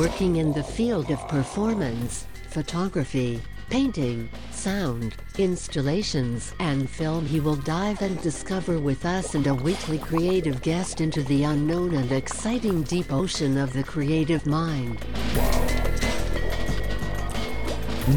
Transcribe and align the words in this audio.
Working 0.00 0.36
in 0.36 0.54
the 0.54 0.62
field 0.62 1.10
of 1.10 1.28
performance, 1.28 2.24
photography, 2.48 3.38
painting, 3.68 4.30
sound, 4.50 5.14
installations, 5.36 6.54
and 6.58 6.88
film, 6.88 7.26
he 7.26 7.38
will 7.38 7.56
dive 7.56 8.00
and 8.00 8.18
discover 8.22 8.78
with 8.78 9.04
us 9.04 9.34
and 9.34 9.46
a 9.46 9.52
weekly 9.54 9.98
creative 9.98 10.62
guest 10.62 11.02
into 11.02 11.22
the 11.24 11.44
unknown 11.44 11.94
and 11.96 12.12
exciting 12.12 12.82
deep 12.84 13.12
ocean 13.12 13.58
of 13.58 13.74
the 13.74 13.82
creative 13.82 14.46
mind. 14.46 15.00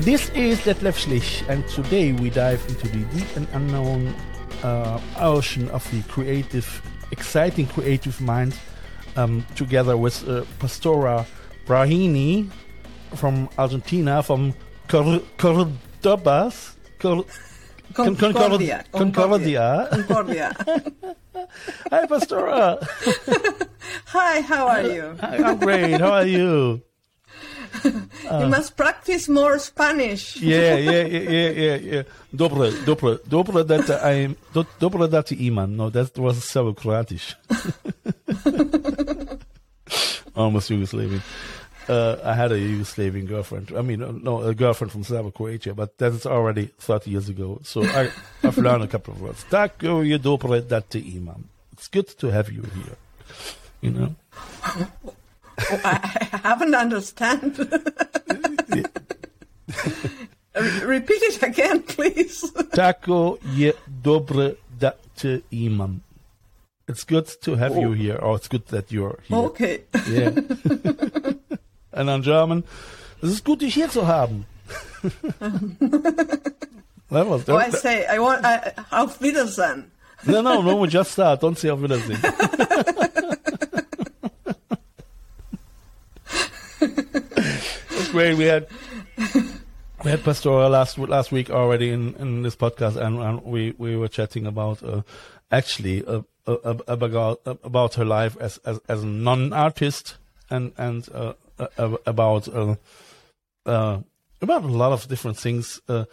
This 0.08 0.30
is 0.30 0.62
Detlef 0.62 0.96
Schlich, 1.04 1.46
and 1.50 1.68
today 1.68 2.14
we 2.14 2.30
dive 2.30 2.64
into 2.70 2.88
the 2.88 3.04
deep 3.14 3.36
and 3.36 3.46
unknown 3.52 4.16
uh, 4.64 5.02
ocean 5.18 5.68
of 5.72 5.84
the 5.92 6.02
creative, 6.04 6.82
exciting 7.12 7.68
creative 7.68 8.22
mind, 8.22 8.58
um, 9.18 9.46
together 9.58 9.98
with 9.98 10.26
uh, 10.30 10.46
Pastora 10.60 11.28
Brahini 11.66 12.50
from 13.16 13.50
Argentina, 13.58 14.22
from 14.24 14.54
Cor- 14.88 15.22
Cordobas. 15.38 16.76
Cor- 17.00 17.26
Con- 17.94 18.16
Concordia. 18.16 18.84
Concordia. 18.92 19.88
Concordia. 19.92 20.52
Hi, 21.92 22.06
Pastora. 22.08 22.80
Hi, 24.08 24.42
how 24.42 24.68
are 24.68 24.82
you? 24.82 25.16
I'm 25.22 25.58
great. 25.60 26.00
How 26.02 26.12
are 26.12 26.26
you? 26.26 26.82
you 27.84 28.48
must 28.48 28.78
practice 28.78 29.28
more 29.30 29.60
Spanish. 29.60 30.38
Yeah, 30.38 30.78
yeah, 30.78 31.06
yeah, 31.06 31.30
yeah, 31.30 31.50
yeah, 31.50 31.76
yeah. 31.76 32.04
Dobre, 32.34 32.72
dobre, 32.86 33.20
dobre 33.28 33.66
dat 33.66 33.90
I, 33.90 34.36
do, 34.54 34.66
dobre 34.80 35.10
dat 35.10 35.32
iman. 35.32 35.76
No, 35.76 35.90
that 35.90 36.18
was 36.18 36.44
so 36.44 36.74
Croatish. 36.74 37.36
Almost 40.36 40.70
Yugoslavian. 40.70 41.22
Uh, 41.88 42.18
I 42.24 42.34
had 42.34 42.52
a 42.52 42.58
Yugoslavian 42.58 43.28
girlfriend. 43.28 43.72
I 43.76 43.82
mean, 43.82 44.02
uh, 44.02 44.12
no, 44.12 44.42
a 44.42 44.54
girlfriend 44.54 44.92
from 44.92 45.04
Slavic 45.04 45.34
Croatia, 45.34 45.74
but 45.74 45.98
that's 45.98 46.26
already 46.26 46.68
30 46.80 47.12
years 47.12 47.30
ago. 47.30 47.60
So 47.64 47.84
I, 47.84 48.10
I've 48.44 48.58
learned 48.58 48.84
a 48.84 48.88
couple 48.88 49.14
of 49.14 49.22
words. 49.22 49.44
Tako 49.50 50.02
je 50.02 50.18
dobre 50.18 50.62
dat 50.62 50.96
iman. 50.96 51.44
It's 51.74 51.88
good 51.90 52.08
to 52.20 52.32
have 52.32 52.52
you 52.52 52.62
here. 52.62 52.96
You 53.82 53.92
know? 53.92 54.16
Oh, 54.66 54.88
I 55.84 56.40
haven't 56.44 56.76
understand. 56.76 57.58
Repeat 60.84 61.22
it 61.24 61.44
again, 61.44 61.82
please. 61.82 62.50
Tako 62.72 63.38
je 63.56 63.74
dobre 64.04 64.56
da 64.80 64.92
te 65.16 65.42
imam. 65.52 66.02
It's 66.88 67.04
good 67.04 67.28
to 67.42 67.56
have 67.56 67.78
you 67.78 67.92
here, 67.92 68.18
or 68.18 68.36
it's 68.36 68.48
good 68.48 68.68
that 68.68 68.92
you're 68.92 69.20
here. 69.28 69.38
Okay. 69.38 69.84
Yeah. 70.08 70.32
and 71.94 72.10
on 72.10 72.22
German, 72.24 72.64
es 73.22 73.30
ist 73.30 73.44
gut, 73.46 73.62
dich 73.62 73.74
hier 73.74 73.90
zu 73.90 74.08
haben. 74.08 74.46
that 77.10 77.28
was, 77.30 77.48
Oh, 77.48 77.58
I 77.58 77.70
say, 77.72 78.06
I 78.08 78.20
want, 78.20 78.44
I, 78.46 78.74
auf 78.92 79.22
Wiedersehen. 79.22 79.92
no, 80.26 80.42
no, 80.42 80.62
no, 80.62 80.76
we 80.78 80.88
just 80.88 81.12
start. 81.12 81.42
Don't 81.42 81.58
say 81.58 81.70
auf 81.70 81.82
Wiedersehen. 81.82 82.20
It's 86.82 88.10
great. 88.12 88.38
We 88.38 88.46
had 88.46 88.68
we 90.04 90.12
had 90.12 90.20
Pastora 90.24 90.70
last 90.70 90.98
last 90.98 91.32
week 91.32 91.50
already 91.50 91.90
in, 91.90 92.16
in 92.16 92.42
this 92.44 92.56
podcast, 92.56 92.96
and, 92.98 93.20
and 93.20 93.44
we, 93.44 93.74
we 93.78 93.96
were 93.96 94.08
chatting 94.08 94.46
about 94.48 94.84
uh, 94.84 95.02
actually 95.52 96.06
uh, 96.06 96.22
uh, 96.48 96.76
about 96.88 97.40
about 97.46 97.94
her 97.96 98.06
life 98.06 98.36
as 98.40 98.58
as, 98.66 98.80
as 98.90 99.04
a 99.04 99.08
non-artist 99.08 100.16
and 100.50 100.74
and 100.78 101.08
uh, 101.14 101.18
uh, 101.18 101.34
about 101.78 102.48
uh, 102.48 102.76
uh, 103.66 104.00
about 104.42 104.64
a 104.64 104.68
lot 104.68 104.92
of 104.92 105.08
different 105.08 105.38
things. 105.38 105.82
Uh, 105.88 106.06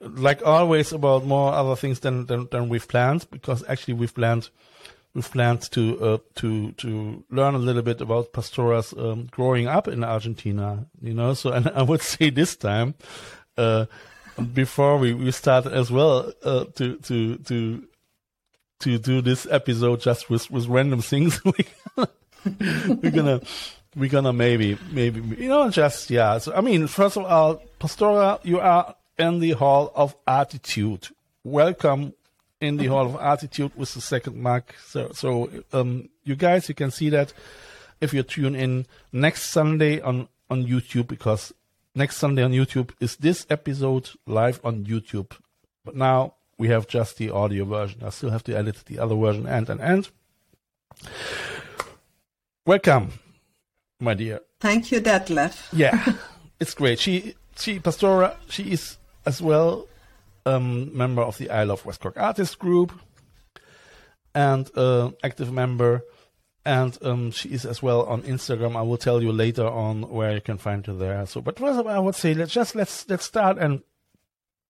like 0.00 0.44
always, 0.44 0.92
about 0.92 1.24
more 1.24 1.52
other 1.52 1.76
things 1.76 2.00
than, 2.00 2.26
than 2.26 2.48
than 2.50 2.68
we've 2.68 2.88
planned, 2.88 3.26
because 3.30 3.64
actually 3.68 3.94
we've 3.94 4.14
planned 4.14 4.50
we've 5.14 5.30
planned 5.30 5.62
to 5.72 6.00
uh, 6.00 6.18
to 6.36 6.72
to 6.72 7.24
learn 7.30 7.54
a 7.54 7.58
little 7.58 7.82
bit 7.82 8.00
about 8.00 8.32
Pastora's 8.32 8.92
um, 8.96 9.28
growing 9.30 9.66
up 9.66 9.88
in 9.88 10.04
Argentina. 10.04 10.86
You 11.00 11.14
know, 11.14 11.34
so 11.34 11.52
and 11.52 11.68
I 11.74 11.82
would 11.82 12.02
say 12.02 12.30
this 12.30 12.56
time, 12.56 12.94
uh, 13.56 13.86
before 14.52 14.98
we, 14.98 15.14
we 15.14 15.30
start 15.30 15.66
as 15.66 15.90
well, 15.90 16.32
uh, 16.44 16.64
to 16.76 16.96
to 16.96 17.36
to 17.38 17.88
to 18.80 18.98
do 18.98 19.20
this 19.20 19.46
episode 19.50 20.00
just 20.00 20.30
with 20.30 20.50
with 20.50 20.66
random 20.66 21.00
things. 21.02 21.42
we, 21.44 21.66
we're 22.44 23.10
gonna 23.10 23.40
we're 23.96 24.08
gonna 24.08 24.32
maybe 24.32 24.78
maybe 24.90 25.20
you 25.36 25.48
know 25.48 25.70
just 25.70 26.10
yeah. 26.10 26.38
So 26.38 26.54
I 26.54 26.60
mean, 26.60 26.86
first 26.86 27.16
of 27.16 27.24
all, 27.24 27.62
Pastora, 27.78 28.40
you 28.44 28.60
are 28.60 28.94
in 29.18 29.38
the 29.40 29.52
Hall 29.52 29.92
of 29.94 30.14
Artitude. 30.26 31.08
Welcome 31.44 32.14
in 32.60 32.76
the 32.76 32.86
Hall 32.86 33.06
of 33.06 33.16
Artitude 33.16 33.72
with 33.76 33.92
the 33.92 34.00
second 34.00 34.36
mark. 34.36 34.74
So, 34.86 35.10
so 35.12 35.50
um, 35.72 36.08
you 36.24 36.36
guys, 36.36 36.68
you 36.68 36.74
can 36.74 36.90
see 36.90 37.10
that 37.10 37.32
if 38.00 38.14
you 38.14 38.22
tune 38.22 38.54
in 38.54 38.86
next 39.12 39.50
Sunday 39.50 40.00
on 40.00 40.28
on 40.48 40.64
YouTube, 40.64 41.08
because 41.08 41.52
next 41.94 42.16
Sunday 42.16 42.42
on 42.42 42.52
YouTube 42.52 42.90
is 43.00 43.16
this 43.16 43.46
episode 43.50 44.10
live 44.26 44.60
on 44.64 44.84
YouTube. 44.84 45.32
But 45.84 45.96
now 45.96 46.34
we 46.56 46.68
have 46.68 46.86
just 46.86 47.18
the 47.18 47.30
audio 47.30 47.64
version. 47.64 48.02
I 48.04 48.10
still 48.10 48.30
have 48.30 48.44
to 48.44 48.56
edit 48.56 48.84
the 48.86 48.98
other 48.98 49.16
version 49.16 49.46
and 49.46 49.68
and 49.68 49.80
and. 49.80 50.08
Welcome, 52.64 53.12
my 54.02 54.14
dear. 54.14 54.40
Thank 54.60 54.92
you, 54.92 55.00
Detlef. 55.00 55.68
Yeah, 55.72 56.14
it's 56.60 56.74
great. 56.74 56.98
She 56.98 57.34
she 57.56 57.80
Pastora 57.80 58.36
she 58.48 58.72
is 58.72 58.98
as 59.24 59.40
well 59.40 59.86
um, 60.46 60.96
member 60.96 61.22
of 61.22 61.38
the 61.38 61.50
I 61.50 61.64
Love 61.64 61.84
West 61.86 62.00
Cork 62.00 62.18
Artist 62.18 62.58
Group 62.58 62.92
and 64.34 64.70
uh, 64.76 65.10
active 65.22 65.52
member. 65.52 66.02
And 66.64 66.96
um, 67.02 67.32
she 67.32 67.48
is 67.48 67.66
as 67.66 67.82
well 67.82 68.04
on 68.04 68.22
Instagram. 68.22 68.76
I 68.76 68.82
will 68.82 68.96
tell 68.96 69.20
you 69.20 69.32
later 69.32 69.66
on 69.66 70.08
where 70.08 70.34
you 70.34 70.40
can 70.40 70.58
find 70.58 70.86
her 70.86 70.92
there. 70.92 71.26
So, 71.26 71.40
but 71.40 71.58
first, 71.58 71.84
I 71.84 71.98
would 71.98 72.14
say 72.14 72.34
let's 72.34 72.52
just 72.52 72.76
let's 72.76 73.08
let's 73.08 73.24
start 73.24 73.58
and 73.58 73.82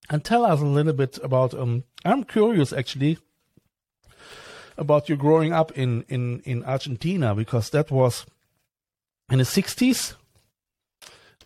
and 0.09 0.25
tell 0.25 0.47
us 0.47 0.61
a 0.61 0.65
little 0.65 0.95
bit 0.95 1.19
about. 1.23 1.53
Um, 1.53 1.85
I'm 2.03 2.25
curious 2.25 2.73
actually 2.73 3.19
about 4.79 5.11
you 5.11 5.17
growing 5.17 5.53
up 5.53 5.71
in 5.73 6.07
in 6.09 6.41
in 6.47 6.65
Argentina 6.65 7.35
because 7.35 7.69
that 7.71 7.91
was 7.91 8.25
in 9.33 9.39
the 9.39 9.45
60s. 9.45 10.15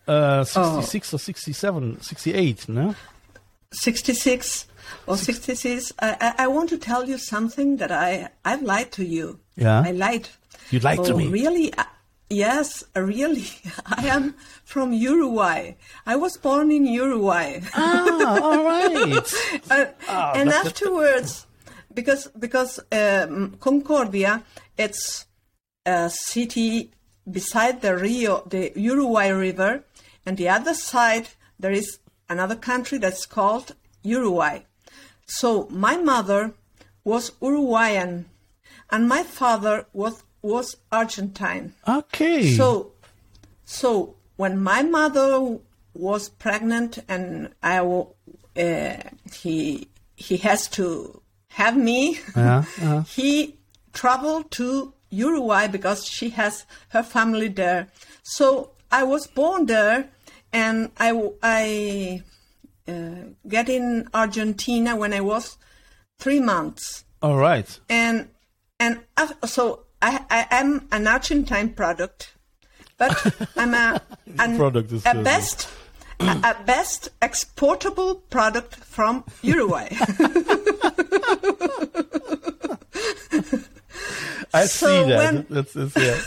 Uh, 0.08 0.44
66 0.44 1.14
or 1.14 1.18
67, 1.18 2.00
68, 2.00 2.68
no? 2.68 2.94
66 3.72 4.66
or 5.06 5.16
66. 5.16 5.92
I, 5.98 6.16
I, 6.20 6.44
I 6.44 6.46
want 6.48 6.68
to 6.70 6.78
tell 6.78 7.08
you 7.08 7.18
something 7.18 7.76
that 7.78 7.90
I, 7.90 8.28
I've 8.44 8.62
lied 8.62 8.92
to 8.92 9.04
you. 9.04 9.40
Yeah? 9.56 9.82
I 9.84 9.92
lied. 9.92 10.28
You 10.70 10.78
lied 10.80 11.04
to 11.04 11.14
Oh, 11.14 11.16
me. 11.16 11.28
Really? 11.28 11.72
Uh, 11.74 11.84
Yes, 12.28 12.82
uh, 12.96 13.02
really. 13.02 13.46
I 13.86 14.08
am 14.08 14.34
from 14.64 14.92
Uruguay. 14.92 15.76
I 16.06 16.16
was 16.16 16.36
born 16.36 16.72
in 16.72 16.84
Uruguay. 16.84 17.60
Ah, 17.72 18.40
all 18.42 18.64
right. 18.64 19.34
Uh, 19.70 19.84
Ah, 20.08 20.32
and 20.34 20.48
afterwards, 20.50 21.46
because 21.94 22.26
because 22.36 22.80
um, 22.90 23.54
Concordia, 23.60 24.42
it's 24.76 25.26
a 25.84 26.10
city 26.10 26.90
beside 27.30 27.82
the 27.82 27.96
Rio, 27.96 28.42
the 28.46 28.72
Uruguay 28.76 29.28
River, 29.28 29.84
and 30.24 30.36
the 30.36 30.48
other 30.48 30.74
side 30.74 31.28
there 31.58 31.72
is 31.72 31.98
another 32.28 32.56
country 32.56 32.98
that's 32.98 33.26
called 33.26 33.74
Uruguay. 34.02 34.60
So 35.26 35.68
my 35.70 35.96
mother 35.96 36.54
was 37.04 37.32
Uruguayan, 37.40 38.26
and 38.90 39.08
my 39.08 39.22
father 39.22 39.86
was 39.92 40.22
was 40.42 40.76
Argentine. 40.92 41.74
Okay. 41.88 42.54
So, 42.54 42.92
so 43.64 44.14
when 44.36 44.60
my 44.62 44.82
mother 44.82 45.58
was 45.94 46.28
pregnant 46.28 46.98
and 47.08 47.50
I, 47.62 47.78
uh, 47.78 48.96
he 49.32 49.88
he 50.14 50.36
has 50.38 50.68
to 50.68 51.20
have 51.48 51.76
me, 51.76 52.20
Yeah, 52.36 52.58
uh-huh. 52.58 53.00
he 53.08 53.56
traveled 53.92 54.50
to 54.52 54.92
Uruguay 55.10 55.68
because 55.68 56.04
she 56.04 56.30
has 56.30 56.66
her 56.90 57.02
family 57.02 57.48
there. 57.48 57.88
So 58.22 58.70
I 58.90 59.02
was 59.04 59.26
born 59.26 59.66
there, 59.66 60.08
and 60.52 60.90
I 60.98 61.30
I 61.42 62.22
uh, 62.88 63.30
get 63.48 63.68
in 63.68 64.08
Argentina 64.14 64.96
when 64.96 65.12
I 65.12 65.20
was 65.20 65.56
three 66.18 66.40
months, 66.40 67.04
All 67.22 67.36
right. 67.36 67.78
and 67.88 68.28
and 68.80 69.00
so 69.44 69.84
I 70.00 70.24
I 70.30 70.46
am 70.50 70.88
an 70.92 71.06
Argentine 71.06 71.70
product, 71.70 72.34
but 72.98 73.34
I'm 73.56 73.74
a 73.74 74.00
an, 74.38 74.56
Product 74.56 74.92
is 74.92 75.04
a 75.06 75.14
best. 75.22 75.68
A, 76.18 76.24
a 76.24 76.56
best 76.64 77.10
exportable 77.20 78.14
product 78.30 78.74
from 78.74 79.22
Uruguay. 79.42 79.90
I 84.62 84.66
So 84.66 84.86
see 84.86 85.10
that. 85.10 85.34
when- 85.34 85.46
That's, 85.50 85.74
yeah. 85.96 86.18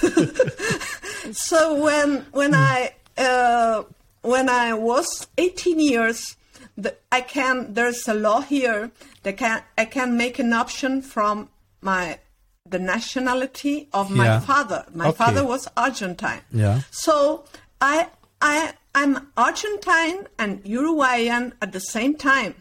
So 1.34 1.76
when 1.84 2.26
when 2.32 2.54
I 2.56 2.94
uh, 3.18 3.84
when 4.22 4.50
I 4.50 4.74
was 4.74 5.28
18 5.38 5.80
years, 5.80 6.38
the, 6.78 6.96
I 7.12 7.22
can 7.22 7.74
there's 7.74 8.08
a 8.08 8.14
law 8.14 8.42
here 8.42 8.90
that 9.24 9.38
can 9.38 9.62
I 9.78 9.86
can 9.86 10.18
make 10.18 10.40
an 10.40 10.54
option 10.54 11.02
from 11.02 11.50
my 11.82 12.20
the 12.68 12.80
nationality 12.80 13.90
of 13.94 14.10
my 14.10 14.26
Yeah. 14.26 14.40
father. 14.40 14.86
My 14.94 15.08
Okay. 15.10 15.18
father 15.18 15.44
was 15.46 15.68
Argentine. 15.78 16.42
Yeah. 16.52 16.82
So 16.90 17.44
I 17.82 18.08
I 18.42 18.74
I'm 18.96 19.28
Argentine 19.38 20.28
and 20.40 20.62
Uruguayan 20.66 21.54
at 21.62 21.72
the 21.74 21.80
same 21.80 22.16
time. 22.16 22.56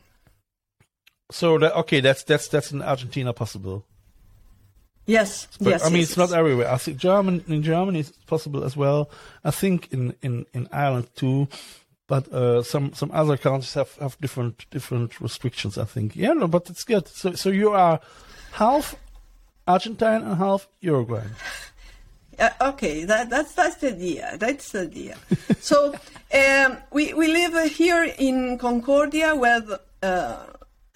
So 1.30 1.58
that, 1.58 1.74
okay, 1.76 2.00
that's 2.00 2.22
that's 2.24 2.48
that's 2.48 2.70
in 2.72 2.82
Argentina 2.82 3.32
possible. 3.32 3.84
Yes. 5.08 5.49
But, 5.58 5.70
yes. 5.70 5.87
I 5.87 5.88
mean, 5.88 6.00
yes, 6.00 6.10
it's 6.10 6.19
not 6.19 6.32
everywhere. 6.32 6.70
I 6.70 6.76
think 6.76 6.99
German 6.99 7.43
in 7.49 7.62
Germany 7.62 8.00
it's 8.00 8.12
possible 8.26 8.62
as 8.62 8.76
well. 8.76 9.10
I 9.43 9.50
think 9.50 9.88
in 9.90 10.14
in 10.20 10.44
in 10.52 10.69
Ireland 10.70 11.08
too, 11.16 11.49
but 12.06 12.28
uh, 12.31 12.62
some 12.62 12.93
some 12.93 13.10
other 13.12 13.38
countries 13.38 13.72
have 13.72 13.94
have 13.96 14.20
different 14.20 14.66
different 14.70 15.19
restrictions. 15.19 15.78
I 15.78 15.84
think. 15.84 16.14
Yeah, 16.14 16.34
no, 16.34 16.46
but 16.46 16.69
it's 16.69 16.84
good. 16.84 17.08
So 17.08 17.32
so 17.32 17.49
you 17.49 17.70
are 17.70 18.00
half 18.52 18.96
Argentine 19.66 20.22
and 20.22 20.37
half 20.37 20.69
Uruguayan. 20.81 21.32
Uh, 22.40 22.50
okay, 22.61 23.04
that, 23.04 23.28
that's 23.28 23.52
that's 23.54 23.78
the 23.78 23.88
idea. 23.88 24.37
That's 24.38 24.70
the 24.70 24.82
idea. 24.82 25.16
so 25.58 25.93
um, 26.32 26.76
we 26.93 27.12
we 27.12 27.26
live 27.26 27.72
here 27.72 28.14
in 28.16 28.58
Concordia, 28.58 29.34
where 29.34 29.58
the, 29.58 29.81
uh, 30.04 30.46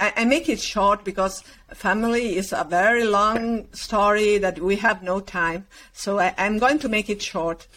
I, 0.03 0.13
I 0.17 0.25
make 0.25 0.49
it 0.49 0.61
short 0.61 1.05
because 1.05 1.45
family 1.75 2.37
is 2.37 2.53
a 2.53 2.67
very 2.69 3.05
long 3.05 3.69
story 3.73 4.39
that 4.39 4.59
we 4.59 4.75
have 4.77 5.03
no 5.03 5.21
time. 5.21 5.67
So 5.93 6.19
I, 6.19 6.35
I'm 6.37 6.59
going 6.59 6.81
to 6.81 6.89
make 6.89 7.09
it 7.09 7.23
short. 7.23 7.69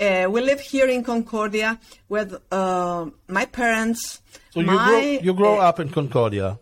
Uh, 0.00 0.26
we 0.28 0.40
live 0.40 0.60
here 0.60 0.86
in 0.86 1.04
Concordia 1.04 1.78
with 2.08 2.34
uh, 2.50 3.06
my 3.28 3.44
parents. 3.46 4.20
So 4.50 4.60
you 4.60 4.66
my, 4.66 4.88
grow 4.88 5.00
you 5.26 5.34
grow 5.34 5.60
uh, 5.60 5.68
up 5.68 5.78
in 5.78 5.88
Concordia. 5.90 6.58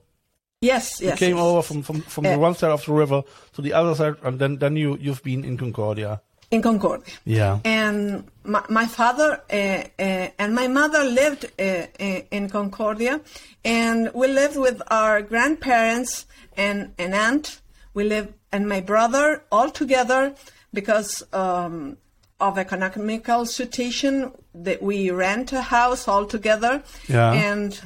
Yes, 0.61 1.01
You 1.01 1.09
yes. 1.09 1.19
came 1.19 1.37
yes. 1.37 1.45
over 1.45 1.63
from 1.63 1.83
from 1.83 2.01
from 2.01 2.25
the 2.25 2.35
Uh, 2.35 2.49
one 2.49 2.55
side 2.55 2.73
of 2.73 2.85
the 2.85 2.93
river 2.93 3.23
to 3.55 3.63
the 3.63 3.73
other 3.73 3.95
side, 3.95 4.17
and 4.23 4.39
then 4.39 4.59
then 4.59 4.77
you 4.77 4.97
you've 5.01 5.23
been 5.23 5.45
in 5.45 5.57
Concordia. 5.57 6.21
In 6.51 6.63
Concordia. 6.63 7.15
Yeah. 7.25 7.59
And 7.65 8.25
my, 8.45 8.65
my 8.69 8.87
father 8.87 9.43
uh, 9.51 9.55
uh, 9.55 10.29
and 10.39 10.55
my 10.55 10.69
mother 10.69 11.05
lived 11.05 11.47
uh, 11.59 11.63
uh, 11.63 11.87
in 12.31 12.49
Concordia, 12.49 13.21
and 13.65 14.11
we 14.15 14.29
lived 14.29 14.57
with 14.57 14.81
our 14.91 15.23
grandparents 15.23 16.27
and 16.57 16.93
an 16.99 17.15
aunt. 17.15 17.61
We 17.95 18.05
lived 18.05 18.35
and 18.53 18.69
my 18.69 18.81
brother 18.81 19.43
all 19.51 19.71
together 19.71 20.35
because 20.73 21.23
um, 21.33 21.97
of 22.39 22.59
economical 22.59 23.47
situation 23.47 24.33
that 24.55 24.83
we 24.83 25.11
rent 25.11 25.53
a 25.53 25.63
house 25.63 26.07
all 26.07 26.27
together. 26.27 26.83
Yeah. 27.09 27.33
And 27.33 27.81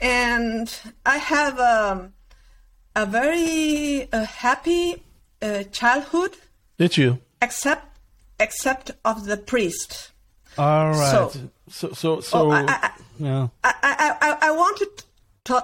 and 0.00 0.80
I 1.04 1.18
have 1.18 1.58
um, 1.60 2.14
a 2.96 3.04
very 3.04 4.08
uh, 4.12 4.24
happy 4.24 5.02
uh, 5.42 5.64
childhood 5.64 6.36
Did 6.78 6.96
you? 6.96 7.18
Except 7.42 7.86
except 8.38 8.90
of 9.04 9.26
the 9.26 9.36
priest. 9.36 10.10
All 10.58 10.90
right. 10.90 11.12
So- 11.12 11.32
So 11.70 11.92
so 11.92 12.20
so, 12.20 12.38
Oh, 12.38 12.50
I- 12.50 12.66
I- 12.66 12.90
yeah. 13.18 13.46
I, 13.62 13.72
I, 13.82 14.16
I, 14.26 14.48
I 14.48 14.50
wanted 14.50 14.88
to, 15.44 15.62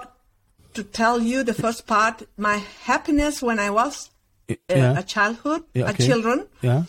to 0.73 0.83
tell 0.83 1.19
you 1.21 1.43
the 1.43 1.53
first 1.53 1.85
part, 1.85 2.23
my 2.37 2.57
happiness 2.85 3.41
when 3.41 3.59
I 3.59 3.69
was 3.71 4.09
uh, 4.49 4.55
yeah. 4.69 4.97
a 4.99 5.03
childhood, 5.03 5.63
Yeah, 5.73 5.89
a 5.89 5.93
children. 5.93 6.45
Yeah. 6.61 6.83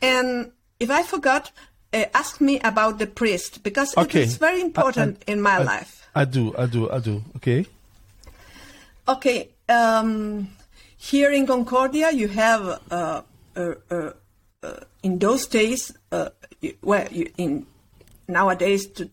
And 0.00 0.52
if 0.78 0.88
I 0.90 1.02
forgot, 1.02 1.50
uh, 1.92 2.04
ask 2.14 2.40
me 2.40 2.60
about 2.60 2.98
the 2.98 3.06
priest 3.08 3.62
because 3.64 3.96
Okay. 3.96 4.22
it 4.22 4.26
is 4.28 4.36
very 4.36 4.60
important 4.60 5.16
I- 5.26 5.30
I- 5.30 5.32
in 5.32 5.42
my 5.42 5.56
I- 5.58 5.62
life. 5.64 6.06
I 6.14 6.24
do, 6.26 6.54
I 6.56 6.66
do, 6.66 6.88
I 6.90 6.98
do. 7.00 7.24
Okay. 7.36 7.66
Okay, 9.08 9.48
um, 9.68 10.48
here 10.96 11.32
in 11.32 11.46
Concordia, 11.46 12.10
you 12.12 12.28
have 12.28 12.62
uh, 12.90 13.22
uh, 13.56 14.10
in 15.02 15.18
those 15.18 15.46
days, 15.46 15.92
uh, 16.12 16.28
well, 16.82 17.06
in 17.38 17.66
nowadays 18.28 18.86
to, 18.86 19.10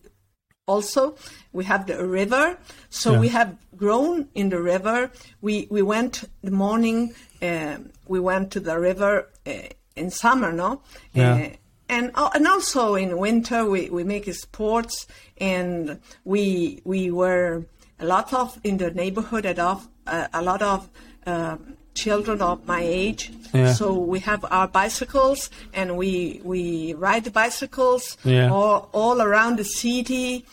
also 0.66 1.16
we 1.52 1.64
have 1.64 1.86
the 1.86 2.04
river. 2.06 2.58
So 2.90 3.12
Yeah. 3.12 3.20
we 3.20 3.28
have 3.28 3.56
grown 3.76 4.28
in 4.34 4.50
the 4.50 4.60
river. 4.60 5.10
We 5.40 5.66
we 5.70 5.82
went 5.82 6.24
the 6.42 6.50
morning. 6.50 7.14
Um, 7.40 7.90
we 8.06 8.20
went 8.20 8.50
to 8.52 8.60
the 8.60 8.78
river 8.78 9.28
uh, 9.46 9.52
in 9.96 10.10
summer, 10.10 10.52
no. 10.52 10.82
Yeah. 11.14 11.32
Uh, 11.34 11.48
and 11.88 12.12
and 12.14 12.46
also 12.46 12.94
in 12.96 13.16
winter 13.16 13.64
we, 13.64 13.88
we 13.88 14.04
make 14.04 14.32
sports 14.34 15.06
and 15.38 16.00
we 16.24 16.82
we 16.84 17.10
were 17.10 17.64
a 17.98 18.04
lot 18.04 18.34
of 18.34 18.60
in 18.62 18.76
the 18.76 18.90
neighborhood 18.90 19.46
a 19.46 19.54
lot 19.54 19.58
of 19.58 19.88
uh, 20.06 20.26
a 20.34 20.42
lot 20.42 20.60
of 20.62 20.88
um 21.26 21.76
children 22.04 22.38
of 22.50 22.58
my 22.74 22.82
age 23.02 23.22
Yeah. 23.54 23.72
so 23.78 23.86
we 24.12 24.18
have 24.30 24.42
our 24.56 24.68
bicycles 24.80 25.40
and 25.78 25.88
we 26.00 26.12
we 26.52 26.60
ride 27.06 27.24
the 27.28 27.34
bicycles 27.42 28.04
Yeah. 28.24 28.50
all, 28.56 28.78
all 28.92 29.18
around 29.28 29.54
the 29.62 29.64
city 29.82 30.44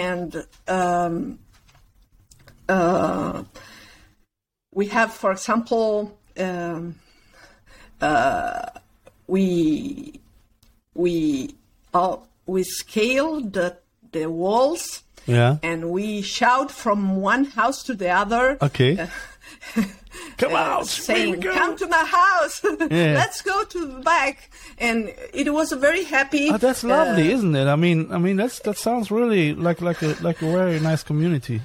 and 0.00 0.28
um, 0.78 1.38
uh, 2.68 3.42
we 4.78 4.84
have 4.96 5.10
for 5.12 5.30
example 5.32 5.88
um, 6.46 6.94
uh, 8.00 8.66
we 9.26 10.20
we 10.94 11.54
uh, 11.94 12.16
we 12.46 12.62
scale 12.64 13.40
the 13.40 13.76
the 14.12 14.26
walls 14.42 15.02
Yeah. 15.26 15.56
and 15.62 15.78
we 15.96 16.22
shout 16.22 16.70
from 16.70 16.98
one 17.32 17.44
house 17.58 17.82
to 17.88 17.94
the 17.94 18.10
other 18.22 18.44
Okay. 18.60 18.92
Come 20.38 20.54
uh, 20.54 20.56
out. 20.56 20.86
saying 20.86 21.30
we 21.32 21.36
go. 21.38 21.52
come 21.52 21.76
to 21.76 21.86
my 21.86 22.04
house 22.04 22.62
Yeah. 22.90 23.14
let's 23.14 23.40
go 23.42 23.64
to 23.64 23.86
the 23.86 24.00
back 24.00 24.50
and 24.78 25.12
it 25.32 25.52
was 25.52 25.72
a 25.72 25.76
very 25.76 26.04
happy 26.04 26.50
Oh, 26.50 26.58
that's 26.58 26.84
lovely, 26.84 27.30
uh, 27.30 27.36
isn't 27.36 27.54
it? 27.54 27.66
I 27.66 27.76
mean, 27.76 28.12
I 28.12 28.18
mean, 28.18 28.36
that's 28.36 28.58
that 28.60 28.76
sounds 28.76 29.10
really 29.10 29.54
like 29.54 29.80
like 29.80 30.02
a 30.02 30.16
like 30.20 30.42
a 30.42 30.50
very 30.50 30.80
nice 30.80 31.02
community. 31.02 31.62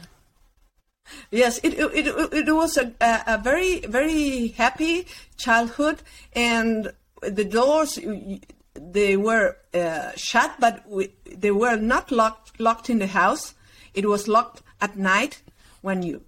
Yes, 1.32 1.60
it 1.63 1.74
it, 1.74 2.08
it, 2.08 2.34
it 2.48 2.56
was 2.56 2.77
a, 2.77 2.94
a, 3.01 3.24
a 3.27 3.38
very 3.38 3.80
very 3.82 4.50
happy 4.50 5.08
childhood, 5.38 6.01
and 6.34 6.92
the 7.22 7.46
doors 7.46 8.00
they 8.75 9.18
were 9.18 9.58
uh, 9.74 10.12
shut, 10.16 10.56
but 10.60 10.88
we, 10.88 11.12
they 11.25 11.51
were 11.51 11.77
not 11.77 12.12
locked 12.12 12.60
locked 12.60 12.89
in 12.89 13.00
the 13.00 13.08
house. 13.08 13.54
It 13.94 14.06
was 14.06 14.27
locked 14.27 14.62
at 14.82 14.98
night 14.98 15.42
when 15.82 16.04
you. 16.04 16.22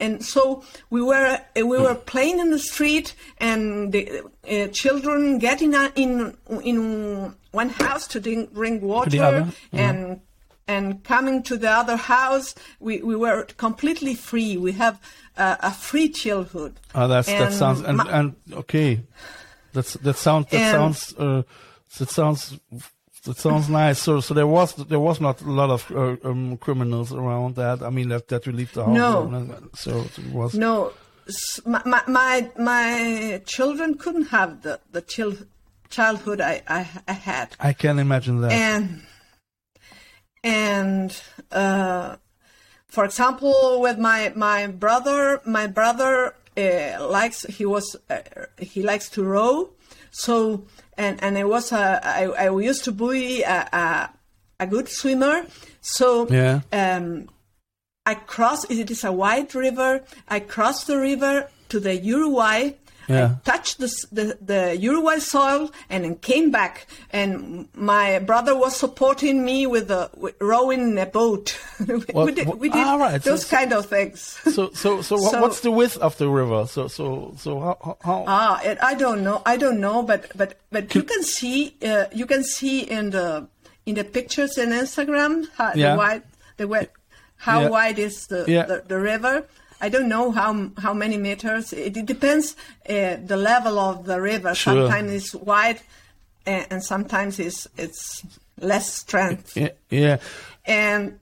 And 0.00 0.24
so 0.24 0.62
we 0.90 1.02
were 1.02 1.40
we 1.56 1.62
were 1.64 1.94
playing 1.94 2.38
in 2.38 2.50
the 2.50 2.58
street, 2.58 3.14
and 3.38 3.92
the 3.92 4.22
uh, 4.48 4.68
children 4.68 5.38
getting 5.38 5.74
uh, 5.74 5.90
in 5.96 6.36
in 6.62 7.34
one 7.50 7.70
house 7.70 8.06
to 8.08 8.20
drink, 8.20 8.54
drink 8.54 8.82
water, 8.82 9.48
and 9.72 10.20
and 10.68 11.02
coming 11.02 11.42
to 11.44 11.56
the 11.56 11.70
other 11.70 11.96
house, 11.96 12.54
we, 12.78 13.00
we 13.02 13.16
were 13.16 13.44
completely 13.56 14.14
free. 14.14 14.56
We 14.58 14.72
have 14.72 15.00
uh, 15.36 15.56
a 15.60 15.70
free 15.72 16.10
childhood. 16.10 16.78
Oh, 16.94 17.08
that's 17.08 17.26
that 17.28 17.52
sounds 17.52 17.80
and 17.80 17.96
my- 17.96 18.10
and 18.10 18.36
okay, 18.52 19.00
that's 19.72 19.94
that 19.94 20.16
sounds 20.16 20.46
that 20.50 20.60
And- 20.60 20.74
sounds 20.76 21.14
uh, 21.18 21.42
that 21.98 22.10
sounds 22.10 22.58
that 23.28 23.38
sounds 23.38 23.68
nice. 23.68 23.98
So 23.98 24.20
so 24.20 24.34
there 24.34 24.46
was 24.46 24.74
there 24.74 25.00
was 25.00 25.20
not 25.20 25.40
a 25.42 25.50
lot 25.50 25.70
of 25.70 25.90
uh, 25.90 26.16
um, 26.28 26.56
criminals 26.56 27.12
around 27.12 27.54
that. 27.56 27.82
I 27.82 27.90
mean 27.90 28.08
that 28.08 28.28
that 28.28 28.46
leave 28.46 28.72
the 28.72 28.84
house. 28.84 28.94
No. 28.94 29.70
So 29.74 30.00
it 30.00 30.32
was 30.32 30.54
No, 30.54 30.92
my, 31.66 31.82
my, 31.84 32.02
my, 32.06 32.50
my 32.58 33.42
children 33.44 33.96
couldn't 33.98 34.28
have 34.28 34.62
the, 34.62 34.80
the 34.90 35.02
chil- 35.02 35.46
childhood 35.90 36.40
I, 36.40 36.62
I, 36.66 36.88
I 37.06 37.12
had. 37.12 37.56
I 37.60 37.72
can 37.72 37.98
imagine 37.98 38.40
that. 38.40 38.52
and 38.52 39.02
and 40.42 41.22
uh, 41.52 42.16
for 42.86 43.04
example, 43.04 43.80
with 43.80 43.98
my 43.98 44.32
my 44.34 44.66
brother, 44.66 45.40
my 45.44 45.66
brother 45.66 46.34
uh, 46.56 47.06
likes 47.08 47.44
he 47.44 47.66
was 47.66 47.96
uh, 48.08 48.20
he 48.58 48.82
likes 48.82 49.08
to 49.10 49.24
row, 49.24 49.70
so 50.10 50.64
and 50.98 51.22
and 51.22 51.38
I 51.38 51.44
was 51.44 51.72
a, 51.72 52.00
I, 52.04 52.24
I 52.46 52.58
used 52.60 52.84
to 52.84 52.92
be 52.92 53.42
a, 53.42 53.68
a, 53.72 54.10
a 54.60 54.66
good 54.66 54.88
swimmer, 54.88 55.46
so 55.80 56.26
Yeah. 56.28 56.60
um, 56.72 57.28
I 58.04 58.14
cross. 58.14 58.64
It 58.70 58.90
is 58.90 59.04
a 59.04 59.12
wide 59.12 59.54
river. 59.54 60.02
I 60.28 60.40
crossed 60.40 60.86
the 60.86 60.98
river 60.98 61.48
to 61.70 61.80
the 61.80 61.94
Uruguay. 61.96 62.72
Yeah. 63.08 63.36
I 63.44 63.50
touched 63.50 63.78
the, 63.78 63.88
the 64.12 64.38
the 64.40 64.76
Uruguay 64.76 65.18
soil 65.18 65.70
and 65.88 66.04
then 66.04 66.16
came 66.16 66.50
back. 66.50 66.86
And 67.10 67.68
my 67.74 68.18
brother 68.18 68.54
was 68.56 68.76
supporting 68.76 69.44
me 69.44 69.66
with, 69.66 69.88
the, 69.88 70.10
with 70.16 70.34
rowing 70.40 70.98
a 70.98 71.06
boat. 71.06 71.58
we, 71.88 71.94
What- 72.12 72.34
did, 72.34 72.46
what- 72.46 72.58
we 72.58 72.68
did 72.68 72.86
ah, 72.86 72.96
right, 72.96 73.22
those 73.22 73.44
it's- 73.44 73.50
kind 73.50 73.72
of 73.72 73.86
things. 73.86 74.20
So 74.52 74.70
so 74.72 75.00
so, 75.02 75.16
So- 75.30 75.40
what's 75.40 75.60
the 75.60 75.70
width 75.70 75.96
of 75.98 76.16
the 76.18 76.28
river? 76.28 76.66
So 76.66 76.88
so 76.88 77.34
so 77.38 77.60
how 77.60 77.96
how, 78.02 78.24
Ah, 78.28 78.60
it, 78.62 78.78
I 78.82 78.94
don't 78.94 79.22
know. 79.24 79.42
I 79.46 79.56
don't 79.56 79.80
know, 79.80 80.02
but 80.02 80.30
but 80.36 80.54
but 80.70 80.94
you 80.94 81.02
can 81.02 81.22
see 81.22 81.74
uh, 81.82 82.06
you 82.12 82.26
can 82.26 82.44
see 82.44 82.80
in 82.80 83.10
the 83.10 83.48
in 83.86 83.94
the 83.94 84.04
pictures 84.04 84.58
in 84.58 84.68
Instagram 84.70 85.46
how 85.56 85.72
Yeah. 85.74 85.92
the 85.92 85.96
wide 85.98 86.22
the 86.58 86.68
wide, 86.68 86.90
how 87.36 87.60
Yeah. 87.62 87.68
wide 87.70 87.98
is 87.98 88.26
the, 88.26 88.44
Yeah. 88.46 88.66
the 88.66 88.84
the 88.86 88.98
river. 89.00 89.46
I 89.80 89.88
don't 89.88 90.08
know 90.08 90.30
how 90.30 90.70
how 90.78 90.92
many 90.94 91.16
meters. 91.16 91.72
It, 91.72 91.96
it 91.96 92.06
depends 92.06 92.56
uh, 92.88 93.16
the 93.24 93.36
level 93.36 93.78
of 93.78 94.04
the 94.06 94.20
river. 94.20 94.54
Sure. 94.54 94.74
Sometimes 94.74 95.12
it's 95.12 95.34
wide, 95.34 95.80
and, 96.46 96.66
and 96.70 96.84
sometimes 96.84 97.38
it's 97.38 97.66
it's 97.76 98.24
less 98.60 98.92
strength. 98.92 99.56
yeah, 99.56 99.70
yeah. 99.90 100.18
And 100.66 101.18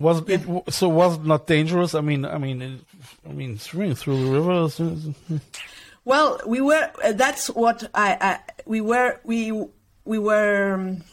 Was 0.00 0.22
it 0.28 0.42
so? 0.68 0.88
Was 0.88 1.16
it 1.16 1.24
not 1.24 1.46
dangerous? 1.46 1.94
I 1.94 2.00
mean, 2.00 2.24
I 2.24 2.38
mean, 2.38 2.62
it, 2.62 2.80
I 3.28 3.32
mean, 3.32 3.58
swimming 3.58 3.94
through 3.94 4.24
the 4.24 4.30
river. 4.30 5.40
Well, 6.04 6.40
we 6.46 6.60
were. 6.60 6.90
Uh, 7.04 7.12
that's 7.12 7.48
what 7.48 7.88
I, 7.94 8.16
I. 8.20 8.38
We 8.66 8.80
were. 8.80 9.20
We 9.24 9.52
we 10.04 10.18
were. 10.18 10.74
Um, 10.74 11.04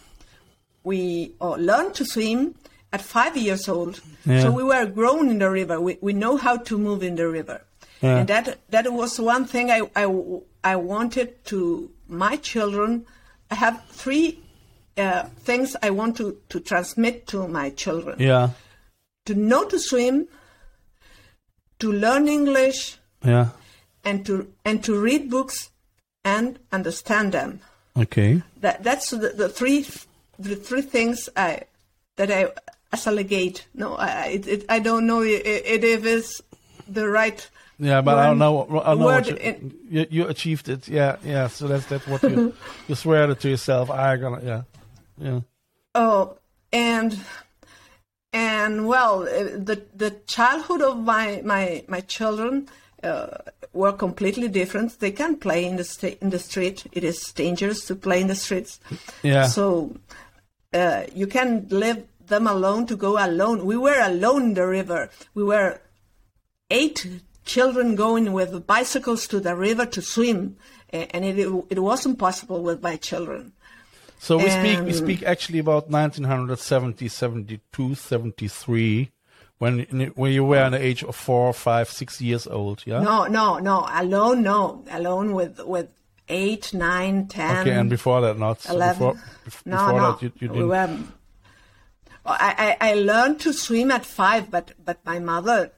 we 0.83 1.33
uh, 1.41 1.55
learned 1.55 1.95
to 1.95 2.05
swim 2.05 2.53
at 2.95 3.01
five 3.01 3.35
years 3.37 3.67
old. 3.67 3.93
Yeah. 4.25 4.41
So 4.43 4.47
we 4.59 4.63
were 4.63 4.85
grown 4.99 5.25
in 5.33 5.39
the 5.39 5.49
river. 5.61 5.75
We 5.87 5.93
we 6.07 6.13
know 6.13 6.35
how 6.45 6.55
to 6.69 6.73
move 6.87 7.01
in 7.09 7.15
the 7.21 7.27
river, 7.39 7.59
Yeah. 8.01 8.17
and 8.19 8.27
that 8.31 8.45
that 8.69 8.85
was 9.01 9.19
one 9.19 9.45
thing 9.45 9.65
I 9.77 9.79
I, 10.03 10.05
I 10.63 10.75
wanted 10.93 11.27
to 11.51 11.57
my 12.23 12.37
children. 12.51 13.05
I 13.51 13.55
have 13.55 13.75
three 14.03 14.27
uh, 14.97 15.23
things 15.47 15.75
I 15.87 15.89
want 15.99 16.15
to 16.17 16.25
to 16.51 16.57
transmit 16.59 17.27
to 17.27 17.47
my 17.59 17.67
children 17.83 18.15
Yeah, 18.19 18.49
to 19.27 19.33
know 19.35 19.63
to 19.73 19.77
swim, 19.89 20.27
to 21.79 21.91
learn 21.91 22.27
English, 22.27 22.97
yeah. 23.23 23.47
and 24.03 24.25
to 24.25 24.33
and 24.63 24.83
to 24.83 24.93
read 25.07 25.29
books 25.29 25.69
and 26.23 26.57
understand 26.71 27.31
them. 27.33 27.59
Okay. 27.97 28.41
That 28.61 28.83
that's 28.83 29.09
the, 29.11 29.29
the 29.41 29.49
three 29.49 29.85
the 30.39 30.55
three 30.55 30.81
things 30.81 31.29
I 31.35 31.49
that 32.17 32.31
I 32.31 32.51
as 32.95 33.07
a 33.07 33.11
legate. 33.11 33.59
No, 33.73 33.95
I 33.95 34.27
it, 34.37 34.47
it, 34.47 34.65
I 34.69 34.79
don't 34.79 35.05
know 35.05 35.21
i- 35.21 35.41
i- 35.51 35.63
it, 35.73 35.83
if 35.83 36.05
it's 36.05 36.41
the 36.87 37.07
right. 37.19 37.39
Yeah, 37.77 38.01
but 38.01 38.17
I 38.17 38.27
don't 38.27 38.37
know. 38.39 38.53
I 38.63 38.89
don't 38.91 38.99
know 38.99 39.05
what 39.05 39.27
you, 39.27 39.35
in- 39.35 39.73
you, 39.95 40.05
you 40.09 40.27
achieved 40.27 40.69
it. 40.69 40.87
Yeah, 40.87 41.17
yeah. 41.25 41.49
So 41.49 41.67
that's 41.67 41.85
that's 41.87 42.07
what 42.07 42.23
you 42.23 42.53
you 42.87 42.95
swear 42.95 43.29
it 43.31 43.39
to 43.41 43.49
yourself. 43.49 43.89
I 43.91 44.15
gonna 44.17 44.41
yeah, 44.51 44.61
yeah. 45.17 45.39
Oh, 45.93 46.37
and 46.71 47.19
and 48.33 48.87
well, 48.87 49.23
uh, 49.23 49.57
the 49.69 49.81
the 49.95 50.11
childhood 50.27 50.81
of 50.81 50.97
my 51.03 51.41
my 51.43 51.83
my 51.87 52.01
children 52.01 52.67
uh, 53.03 53.27
were 53.73 53.93
completely 53.93 54.47
different. 54.47 54.99
They 54.99 55.11
can't 55.11 55.39
play 55.39 55.65
in 55.65 55.75
the 55.77 55.83
sta- 55.83 56.17
in 56.21 56.29
the 56.29 56.39
street. 56.39 56.85
It 56.91 57.03
is 57.03 57.33
dangerous 57.33 57.85
to 57.87 57.95
play 57.95 58.21
in 58.21 58.27
the 58.27 58.35
streets. 58.35 58.79
Yeah. 59.23 59.47
So 59.47 59.95
uh, 60.73 61.03
you 61.13 61.27
can 61.27 61.67
leave 61.69 62.03
them 62.27 62.47
alone 62.47 62.85
to 62.87 62.95
go 62.95 63.23
alone. 63.23 63.65
We 63.65 63.77
were 63.77 63.99
alone 63.99 64.43
in 64.43 64.53
the 64.53 64.67
river. 64.67 65.09
We 65.33 65.43
were 65.43 65.81
eight 66.69 67.07
children 67.45 67.95
going 67.95 68.33
with 68.33 68.65
bicycles 68.65 69.27
to 69.27 69.39
the 69.39 69.55
river 69.55 69.85
to 69.85 70.01
swim, 70.01 70.57
and 70.89 71.25
it 71.25 71.37
it 71.69 71.79
wasn't 71.79 72.19
possible 72.19 72.61
with 72.63 72.81
my 72.81 72.95
children. 72.95 73.53
So 74.19 74.37
we 74.37 74.49
speak 74.49 74.79
we 74.81 74.93
speak 74.93 75.23
actually 75.23 75.59
about 75.59 75.89
1970, 75.89 77.07
72, 77.07 77.95
73, 77.95 79.11
when 79.57 79.79
when 80.15 80.31
you 80.31 80.43
were 80.43 80.63
in 80.63 80.71
the 80.71 80.81
age 80.81 81.03
of 81.03 81.15
four, 81.15 81.53
five, 81.53 81.89
six 81.89 82.21
years 82.21 82.47
old. 82.47 82.83
Yeah. 82.85 83.01
No, 83.01 83.25
no, 83.25 83.59
no. 83.59 83.87
Alone, 83.91 84.41
no. 84.41 84.83
Alone 84.89 85.33
with 85.33 85.59
with 85.63 85.89
eight, 86.27 86.73
nine, 86.73 87.27
ten. 87.27 87.59
Okay, 87.59 87.77
and 87.77 87.89
before 87.89 88.21
that, 88.21 88.37
not 88.37 88.61
So 88.61 88.73
eleven. 88.73 89.15
Before, 89.45 89.61
bef- 89.61 89.65
no, 89.65 89.97
no. 89.97 90.11
that, 90.13 90.23
you, 90.23 90.31
you 90.39 90.49
we 90.49 90.63
were. 90.63 90.97
I, 92.25 92.75
I 92.79 92.91
I 92.91 92.93
learned 92.95 93.39
to 93.41 93.53
swim 93.53 93.91
at 93.91 94.05
five, 94.05 94.49
but 94.49 94.71
but 94.83 94.97
my 95.05 95.19
mother 95.19 95.71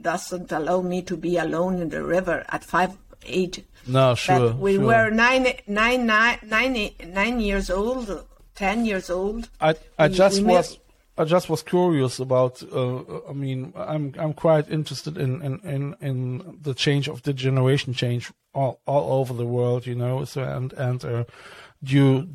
doesn't 0.00 0.52
allow 0.52 0.82
me 0.82 1.02
to 1.02 1.16
be 1.16 1.36
alone 1.38 1.80
in 1.80 1.88
the 1.88 2.04
river 2.04 2.44
at 2.48 2.62
five, 2.64 2.96
eight. 3.26 3.64
No, 3.86 4.14
sure. 4.14 4.50
But 4.50 4.58
we 4.58 4.74
sure. 4.74 4.84
were 4.84 5.10
nine, 5.10 5.46
nine, 5.66 6.06
nine, 6.06 6.38
nine, 6.44 6.90
nine 7.06 7.40
years 7.40 7.70
old, 7.70 8.26
ten 8.54 8.84
years 8.84 9.10
old. 9.10 9.48
I 9.60 9.74
I 9.98 10.08
we- 10.08 10.14
just 10.14 10.38
we 10.40 10.44
was 10.44 10.78
I 11.16 11.24
just 11.24 11.48
was 11.48 11.62
curious 11.62 12.18
about. 12.18 12.62
Uh, 12.62 13.02
I 13.28 13.32
mean, 13.32 13.72
I'm 13.76 14.14
I'm 14.18 14.34
quite 14.34 14.68
interested 14.70 15.16
in, 15.16 15.42
in, 15.42 15.60
in, 15.60 15.96
in 16.00 16.58
the 16.60 16.74
change 16.74 17.08
of 17.08 17.22
the 17.22 17.32
generation 17.32 17.94
change 17.94 18.32
all, 18.52 18.80
all 18.86 19.20
over 19.20 19.32
the 19.32 19.46
world. 19.46 19.86
You 19.86 19.94
know, 19.94 20.24
so 20.24 20.42
and 20.42 20.72
and 20.72 21.04
uh, 21.04 21.24
due 21.82 22.28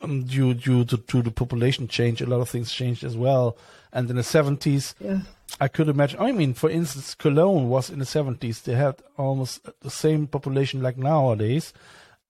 um, 0.00 0.24
due 0.24 0.54
due 0.54 0.84
to, 0.84 0.96
to 0.96 1.22
the 1.22 1.30
population 1.30 1.86
change, 1.88 2.20
a 2.20 2.26
lot 2.26 2.40
of 2.40 2.48
things 2.48 2.72
changed 2.72 3.04
as 3.04 3.16
well. 3.16 3.56
And 3.92 4.08
in 4.10 4.16
the 4.16 4.22
70s, 4.22 4.94
Yeah. 5.00 5.20
I 5.60 5.66
could 5.68 5.88
imagine. 5.88 6.20
I 6.20 6.30
mean, 6.32 6.54
for 6.54 6.70
instance, 6.70 7.14
Cologne 7.16 7.68
was 7.68 7.90
in 7.90 7.98
the 7.98 8.04
70s. 8.04 8.62
They 8.62 8.74
had 8.74 8.96
almost 9.16 9.60
the 9.80 9.90
same 9.90 10.26
population 10.28 10.80
like 10.80 10.96
nowadays, 10.96 11.72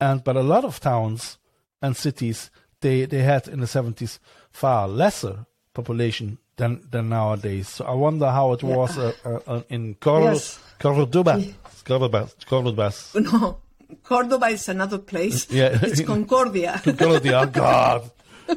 and 0.00 0.24
but 0.24 0.36
a 0.36 0.42
lot 0.42 0.64
of 0.64 0.80
towns 0.80 1.36
and 1.82 1.94
cities 1.96 2.50
they 2.80 3.04
they 3.04 3.22
had 3.22 3.46
in 3.46 3.60
the 3.60 3.66
70s 3.66 4.18
far 4.50 4.88
lesser 4.88 5.44
population 5.74 6.38
than 6.56 6.80
than 6.90 7.10
nowadays. 7.10 7.68
So 7.68 7.84
I 7.84 7.92
wonder 7.92 8.30
how 8.30 8.52
it 8.54 8.62
was 8.62 8.96
uh, 8.96 9.12
uh, 9.24 9.38
uh, 9.46 9.62
in 9.68 9.94
Cor- 10.00 10.22
Yes. 10.32 10.58
Cordoba. 10.78 11.42
Cordoba. 11.84 12.28
Cordoba. 12.48 12.90
No, 13.16 13.58
Cordoba 14.02 14.46
is 14.46 14.68
another 14.68 14.98
place. 14.98 15.46
Yeah. 15.50 15.78
it's 15.82 16.00
Concordia. 16.02 16.80
Cordoba. 16.84 17.40
Oh 17.40 17.46
God. 17.46 18.10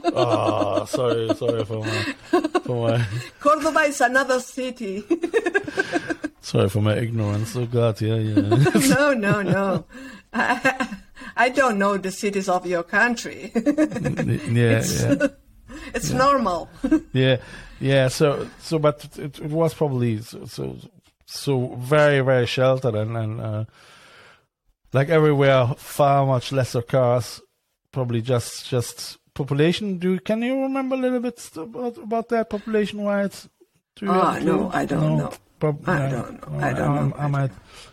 Oh, 0.06 0.86
sorry, 0.86 1.34
sorry 1.36 1.66
for 1.66 1.80
my 1.86 2.06
for 2.66 2.90
my 2.90 3.06
Cordoba 3.40 3.82
is 3.82 4.02
another 4.02 4.40
city. 4.40 5.04
sorry 6.42 6.70
for 6.70 6.82
my 6.82 6.96
ignorance. 6.98 7.56
Oh 7.56 7.66
God, 7.66 8.02
yeah, 8.02 8.16
yeah. 8.16 8.42
no, 8.90 9.14
no, 9.14 9.42
no. 9.42 9.86
I, 10.34 10.98
I 11.36 11.50
don't 11.50 11.78
know 11.78 11.98
the 11.98 12.12
cities 12.12 12.50
of 12.50 12.66
your 12.66 12.84
country. 12.84 13.52
yeah, 13.54 14.84
yeah. 14.84 15.28
it's 15.94 16.10
normal. 16.12 16.70
yeah, 17.14 17.38
yeah. 17.80 18.08
So, 18.08 18.48
so, 18.60 18.80
but 18.80 19.06
it, 19.18 19.40
it 19.40 19.52
was 19.52 19.74
probably 19.74 20.22
so, 20.22 20.46
so, 20.46 20.78
so 21.26 21.76
very, 21.76 22.22
very 22.22 22.48
sheltered 22.48 22.96
and 22.96 23.16
and 23.16 23.42
uh, 23.42 23.66
like 24.94 25.10
everywhere, 25.10 25.68
far 25.78 26.26
much 26.26 26.52
lesser 26.52 26.82
cars. 26.82 27.42
Probably 27.92 28.22
just 28.22 28.68
just 28.70 29.18
population. 29.34 29.98
Do 29.98 30.20
can 30.20 30.42
you 30.42 30.62
remember 30.62 30.96
a 30.96 31.00
little 31.00 31.20
bit 31.20 31.50
about 31.56 31.98
about 31.98 32.30
that 32.30 32.50
population 32.50 33.04
wise? 33.04 33.50
Ah, 34.08 34.34
have 34.34 34.44
no. 34.44 34.72
I 34.74 34.86
don't 34.86 35.18
know. 35.18 35.32
Prob- 35.60 35.88
I 35.88 36.00
no, 36.00 36.10
don't 36.10 36.52
know. 36.52 36.60
I 36.66 36.74
don't 36.74 36.96
know. 37.10 37.16
I, 37.18 37.28
might 37.28 37.52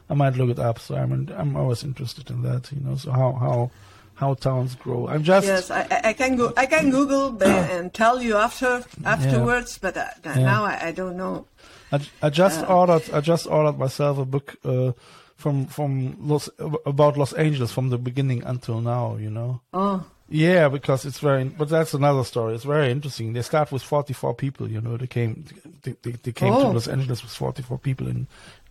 I 0.09 0.15
might 0.15 0.35
look 0.37 0.51
it 0.51 0.59
up. 0.59 0.79
So 0.79 0.95
I'm 0.97 1.29
I'm 1.37 1.57
always 1.57 1.85
interested 1.85 2.31
in 2.31 2.43
that. 2.43 2.73
You 2.73 2.81
know, 2.81 2.97
so 2.97 3.11
how 3.11 3.33
how 3.33 3.71
how 4.15 4.35
towns 4.35 4.75
grow. 4.75 5.07
I'm 5.09 5.23
just 5.23 5.47
yes, 5.47 5.71
I, 5.71 5.83
I- 5.91 6.01
I 6.11 6.13
can 6.15 6.37
go. 6.37 6.53
I 6.57 6.67
can 6.67 6.91
Google 6.91 7.43
and 7.43 7.93
tell 7.93 8.23
you 8.23 8.37
after 8.37 8.83
afterwards, 9.05 9.79
but 9.79 9.97
uh, 9.97 10.09
now 10.25 10.65
I, 10.65 10.89
I 10.89 10.93
don't 10.93 11.17
know. 11.17 11.47
I, 11.93 12.01
I 12.23 12.31
just 12.31 12.67
ordered 12.69 13.03
I 13.13 13.21
just 13.21 13.47
ordered 13.47 13.79
myself 13.79 14.19
a 14.19 14.25
book 14.25 14.57
uh, 14.65 14.93
from 15.41 15.67
from 15.67 16.17
Los 16.21 16.49
about 16.87 17.17
Los 17.17 17.33
Angeles 17.33 17.73
from 17.73 17.91
the 17.91 17.99
beginning 17.99 18.43
until 18.45 18.81
now. 18.81 19.17
You 19.17 19.31
know. 19.31 19.61
Oh, 19.73 20.05
Yeah, 20.29 20.69
because 20.69 21.05
it's 21.09 21.19
very. 21.19 21.45
But 21.45 21.69
that's 21.69 21.95
another 21.95 22.23
story. 22.25 22.55
It's 22.55 22.65
very 22.65 22.91
interesting. 22.93 23.33
They 23.33 23.43
start 23.43 23.73
with 23.73 23.83
forty-four 23.83 24.35
people. 24.35 24.71
You 24.71 24.81
know, 24.81 24.97
they 24.97 25.09
came. 25.09 25.45
They, 25.83 25.97
they, 26.03 26.13
they 26.23 26.33
came 26.33 26.53
to 26.55 26.67
Oh. 26.69 26.71
Los 26.71 26.87
Angeles 26.89 27.23
with 27.23 27.33
forty-four 27.33 27.79
people 27.79 28.07
in, 28.07 28.27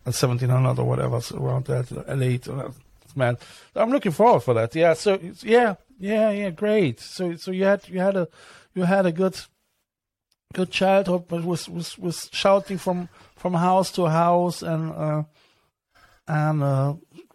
in 0.06 0.14
seventeen 0.14 0.50
hundred 0.50 0.80
or 0.80 0.86
whatever 0.88 1.20
so 1.22 1.38
around 1.38 1.66
that. 1.66 1.92
late. 2.18 2.48
Man, 3.16 3.38
I'm 3.76 3.90
looking 3.92 4.14
forward 4.14 4.44
for 4.44 4.54
that. 4.54 4.76
Yeah. 4.76 4.94
So 4.94 5.20
yeah, 5.44 5.76
yeah, 6.00 6.30
yeah. 6.32 6.52
Great. 6.52 7.00
So 7.02 7.36
so 7.36 7.52
you 7.52 7.66
had 7.66 7.82
you 7.90 8.00
had 8.00 8.16
a 8.16 8.28
you 8.76 8.84
had 8.84 9.06
a 9.06 9.12
good 9.12 9.36
good 10.54 10.72
childhood, 10.72 11.28
but 11.28 11.44
was 11.44 11.68
was 11.68 11.98
was 11.98 12.30
shouting 12.32 12.78
from 12.78 13.10
from 13.36 13.54
house 13.56 13.92
to 13.94 14.06
house 14.06 14.62
and 14.62 14.92
uh, 14.94 15.24
and 16.30 16.64
uh, 16.64 16.94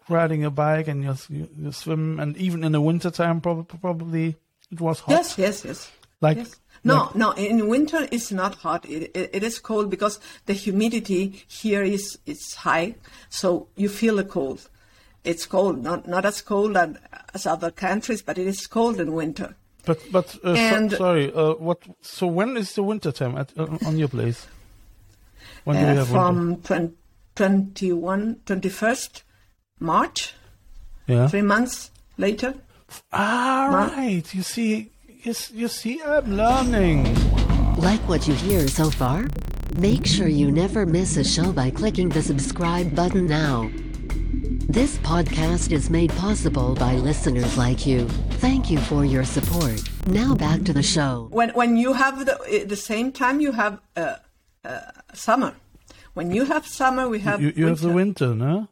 riding 0.09 0.43
a 0.45 0.49
bike 0.49 0.87
and 0.87 1.03
you, 1.03 1.15
you, 1.29 1.49
you 1.57 1.71
swim 1.71 2.19
and 2.19 2.35
even 2.37 2.63
in 2.63 2.71
the 2.71 2.81
winter 2.81 3.11
time 3.11 3.41
probably 3.41 3.65
probably 3.79 4.35
it 4.71 4.79
was 4.81 4.99
hot. 5.01 5.11
Yes, 5.11 5.37
yes, 5.37 5.65
yes. 5.65 5.91
Like 6.21 6.37
Yes. 6.37 6.55
No, 6.83 6.95
like- 6.95 7.15
no. 7.15 7.31
In 7.31 7.67
winter, 7.67 8.07
it's 8.11 8.31
not 8.31 8.55
hot. 8.55 8.85
It, 8.85 9.11
it, 9.15 9.29
it 9.33 9.43
is 9.43 9.59
cold 9.59 9.89
because 9.89 10.19
the 10.45 10.53
humidity 10.53 11.43
here 11.47 11.83
is 11.83 12.19
is 12.25 12.53
high, 12.53 12.95
so 13.29 13.67
you 13.75 13.89
feel 13.89 14.15
the 14.17 14.23
cold. 14.23 14.69
It's 15.23 15.45
cold, 15.47 15.81
not 15.83 16.07
not 16.07 16.25
as 16.25 16.41
cold 16.41 16.77
as, 16.77 16.95
as 17.33 17.45
other 17.47 17.71
countries, 17.71 18.21
but 18.21 18.37
it 18.37 18.45
is 18.47 18.67
cold 18.67 18.99
in 18.99 19.13
winter. 19.13 19.55
But 19.85 19.99
but 20.11 20.37
uh, 20.43 20.55
so- 20.89 20.97
sorry, 20.97 21.33
uh, 21.33 21.53
what? 21.55 21.79
So 22.01 22.27
when 22.27 22.55
is 22.57 22.73
the 22.75 22.83
winter 22.83 23.11
time 23.11 23.35
at 23.37 23.51
uh, 23.57 23.77
on 23.85 23.97
your 23.97 24.09
place? 24.09 24.45
When 25.63 25.77
do 25.77 25.83
Uh, 25.85 25.91
we 25.91 25.97
have 25.97 26.11
winter? 26.11 26.25
from 26.25 26.55
20, 26.61 26.93
21, 27.35 28.37
21st 28.45 29.23
March, 29.79 30.33
Yeah. 31.07 31.27
three 31.27 31.41
months 31.41 31.91
later. 32.17 32.53
Ah, 33.11 33.67
Mar- 33.71 33.89
right. 33.97 34.33
You 34.33 34.41
see, 34.43 34.91
you, 35.23 35.33
you 35.53 35.67
see, 35.67 36.01
I'm 36.01 36.35
learning. 36.37 37.03
Like 37.77 38.01
what 38.07 38.27
you 38.27 38.33
hear 38.35 38.67
so 38.67 38.89
far? 38.89 39.27
Make 39.77 40.05
sure 40.05 40.27
you 40.27 40.51
never 40.51 40.85
miss 40.85 41.17
a 41.17 41.23
show 41.23 41.51
by 41.51 41.69
clicking 41.71 42.09
the 42.09 42.21
subscribe 42.21 42.95
button 42.95 43.27
now. 43.27 43.69
This 44.67 44.97
podcast 44.99 45.71
is 45.71 45.89
made 45.89 46.11
possible 46.11 46.75
by 46.75 46.93
listeners 46.95 47.57
like 47.57 47.85
you. 47.85 48.07
Thank 48.39 48.71
you 48.71 48.77
for 48.79 49.03
your 49.05 49.23
support. 49.25 49.81
Now 50.07 50.35
back 50.35 50.63
to 50.63 50.73
the 50.73 50.83
show. 50.83 51.27
when 51.31 51.49
when 51.49 51.77
you 51.77 51.93
have 51.93 52.25
the 52.25 52.65
the 52.67 52.75
same 52.75 53.11
time 53.11 53.39
you 53.41 53.51
have 53.51 53.79
uh, 53.97 54.15
uh, 54.63 54.79
summer. 55.13 55.53
When 56.15 56.31
you 56.31 56.45
have 56.45 56.65
summer, 56.65 57.07
we 57.07 57.19
have 57.19 57.41
You, 57.41 57.53
you 57.55 57.67
have 57.67 57.81
the 57.81 57.91
winter, 57.91 58.33
no? 58.33 58.67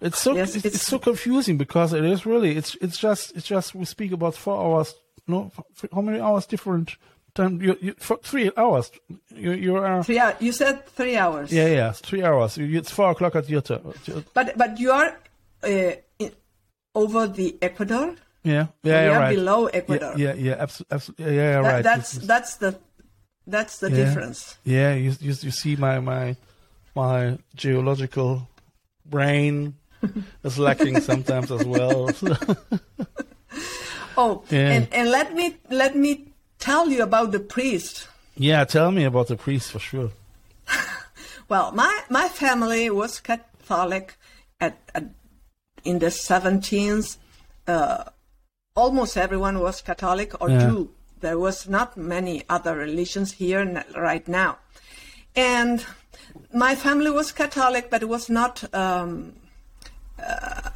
It's 0.00 0.18
so 0.18 0.34
Yes, 0.34 0.54
it's, 0.56 0.64
it's 0.66 0.82
so 0.86 0.98
confusing 0.98 1.56
because 1.56 1.92
it 1.92 2.04
is 2.04 2.24
really 2.26 2.56
it's 2.56 2.74
it's 2.80 2.98
just 2.98 3.36
it's 3.36 3.46
just 3.46 3.74
we 3.74 3.84
speak 3.84 4.12
about 4.12 4.34
four 4.34 4.56
hours. 4.60 4.94
No, 5.26 5.50
how 5.94 6.00
many 6.02 6.20
hours 6.20 6.46
different? 6.46 6.96
Time 7.34 7.62
you, 7.62 7.76
you 7.80 7.94
for 7.98 8.16
three 8.24 8.50
hours. 8.56 8.90
You 9.34 9.52
you 9.52 9.76
are 9.76 10.02
Three. 10.02 10.20
You 10.40 10.52
said 10.52 10.84
three 10.86 11.16
hours. 11.16 11.52
yeah 11.52 11.68
yeah 11.68 11.90
it's 11.90 12.00
three 12.00 12.24
hours. 12.24 12.58
It's 12.58 12.90
four 12.90 13.10
o'clock 13.12 13.36
at 13.36 13.48
your 13.48 13.60
time. 13.60 13.92
But 14.34 14.56
but 14.58 14.80
you 14.80 14.90
are 14.90 15.16
uh, 15.62 15.92
in, 16.18 16.32
over 16.94 17.28
the 17.28 17.56
equator. 17.62 18.16
Yeah 18.42 18.66
yeah, 18.82 19.04
yeah 19.04 19.10
are 19.16 19.18
right. 19.20 19.36
below 19.36 19.68
Yeah 19.68 19.78
equator. 19.78 20.12
yeah 20.16 20.32
yeah 20.34 20.56
absolutely 20.58 20.94
absolutely 20.96 21.24
yeah, 21.26 21.42
yeah 21.42 21.62
That- 21.62 21.72
right. 21.72 21.84
That's 21.84 22.12
that's 22.14 22.56
the 22.56 22.78
that's 23.46 23.78
the 23.78 23.90
Yeah. 23.90 23.96
difference. 23.96 24.56
Yeah, 24.64 24.94
you, 24.94 25.10
you 25.20 25.34
you 25.40 25.50
see 25.52 25.76
my 25.76 26.00
my 26.00 26.36
my 27.00 27.38
geological 27.64 28.30
brain 29.14 29.74
is 30.48 30.56
lacking 30.58 31.00
sometimes 31.00 31.50
as 31.50 31.64
well. 31.64 32.10
Oh, 34.16 34.42
Yeah. 34.50 34.70
and 34.74 34.84
and 34.92 35.06
let 35.10 35.34
me 35.34 35.56
let 35.70 35.92
me 35.96 36.10
tell 36.58 36.88
you 36.94 37.02
about 37.02 37.32
the 37.32 37.40
priest. 37.40 38.06
yeah, 38.36 38.64
tell 38.66 38.90
me 38.90 39.04
about 39.04 39.26
the 39.28 39.36
priest 39.36 39.70
for 39.72 39.78
sure. 39.90 40.10
Well, 41.48 41.72
my 41.72 41.94
my 42.10 42.28
family 42.28 42.90
was 42.90 43.20
Catholic 43.20 44.06
at, 44.60 44.74
at 44.94 45.04
in 45.84 45.98
the 45.98 46.10
17th. 46.10 47.16
Uh, 47.66 48.04
almost 48.76 49.16
everyone 49.16 49.58
was 49.66 49.82
Catholic 49.82 50.30
or 50.40 50.48
Yeah. 50.50 50.60
Jew. 50.68 50.90
There 51.20 51.38
was 51.38 51.66
not 51.68 51.96
many 51.96 52.42
other 52.48 52.74
religions 52.86 53.32
here 53.42 53.62
right 54.08 54.26
now, 54.28 54.58
and 55.34 55.84
my 56.52 56.74
family 56.74 57.10
was 57.10 57.32
Catholic, 57.32 57.90
but 57.90 58.02
it 58.02 58.08
was 58.08 58.28
not 58.28 58.62
um, 58.74 59.32
uh, 60.18 60.70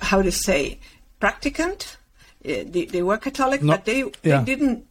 how 0.00 0.22
to 0.22 0.30
say 0.32 0.78
practicant. 1.20 1.96
Uh, 2.44 2.64
They, 2.72 2.84
they 2.86 3.02
were 3.02 3.18
Catholic, 3.18 3.62
No, 3.62 3.72
but 3.74 3.84
they, 3.84 3.98
yeah. 4.22 4.38
they 4.42 4.44
didn't 4.54 4.86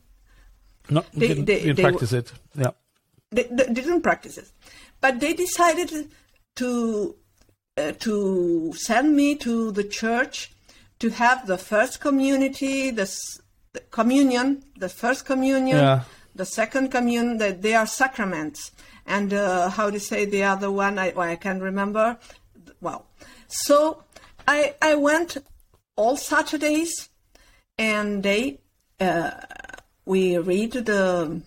No, 0.90 1.04
They- 1.14 1.28
didn't, 1.30 1.46
they- 1.46 1.62
didn't 1.64 1.82
practice 1.82 2.14
it. 2.14 2.32
Yeah, 2.56 2.72
they, 3.32 3.44
they 3.44 3.74
didn't 3.74 4.02
practice 4.02 4.38
it, 4.38 4.50
but 5.02 5.20
they 5.20 5.34
decided 5.34 5.92
to 6.56 7.16
uh, 7.78 7.92
to 8.00 8.74
send 8.76 9.16
me 9.16 9.36
to 9.36 9.72
the 9.72 9.84
church 9.84 10.52
to 11.00 11.10
have 11.12 11.46
the 11.46 11.58
first 11.58 12.00
community, 12.02 12.90
the, 12.92 13.08
the 13.74 13.82
communion, 13.92 14.64
the 14.80 14.90
first 14.90 15.26
communion, 15.26 15.78
Yeah. 15.78 16.02
the 16.36 16.46
second 16.46 16.90
communion. 16.92 17.38
That 17.38 17.62
they 17.62 17.76
are 17.76 17.86
sacraments, 17.86 18.72
and 19.08 19.34
uh, 19.34 19.70
how 19.70 19.90
to 19.90 20.00
say 20.00 20.26
the 20.26 20.44
other 20.44 20.70
one? 20.70 21.00
I 21.00 21.14
I 21.16 21.36
can't 21.36 21.62
remember. 21.62 22.18
Well, 22.82 23.08
so 23.48 24.04
I 24.48 24.76
I 24.82 24.96
went 24.96 25.38
all 25.96 26.18
Saturdays, 26.18 27.10
and 27.78 28.22
they 28.22 28.60
uh, 29.00 29.32
we 30.06 30.38
read 30.38 30.74
the 30.74 31.42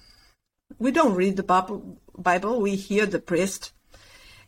we 0.79 0.91
don't 0.91 1.15
read 1.15 1.37
the 1.37 1.43
Bible, 1.43 1.99
Bible, 2.17 2.61
we 2.61 2.75
hear 2.75 3.07
the 3.07 3.21
priest. 3.21 3.73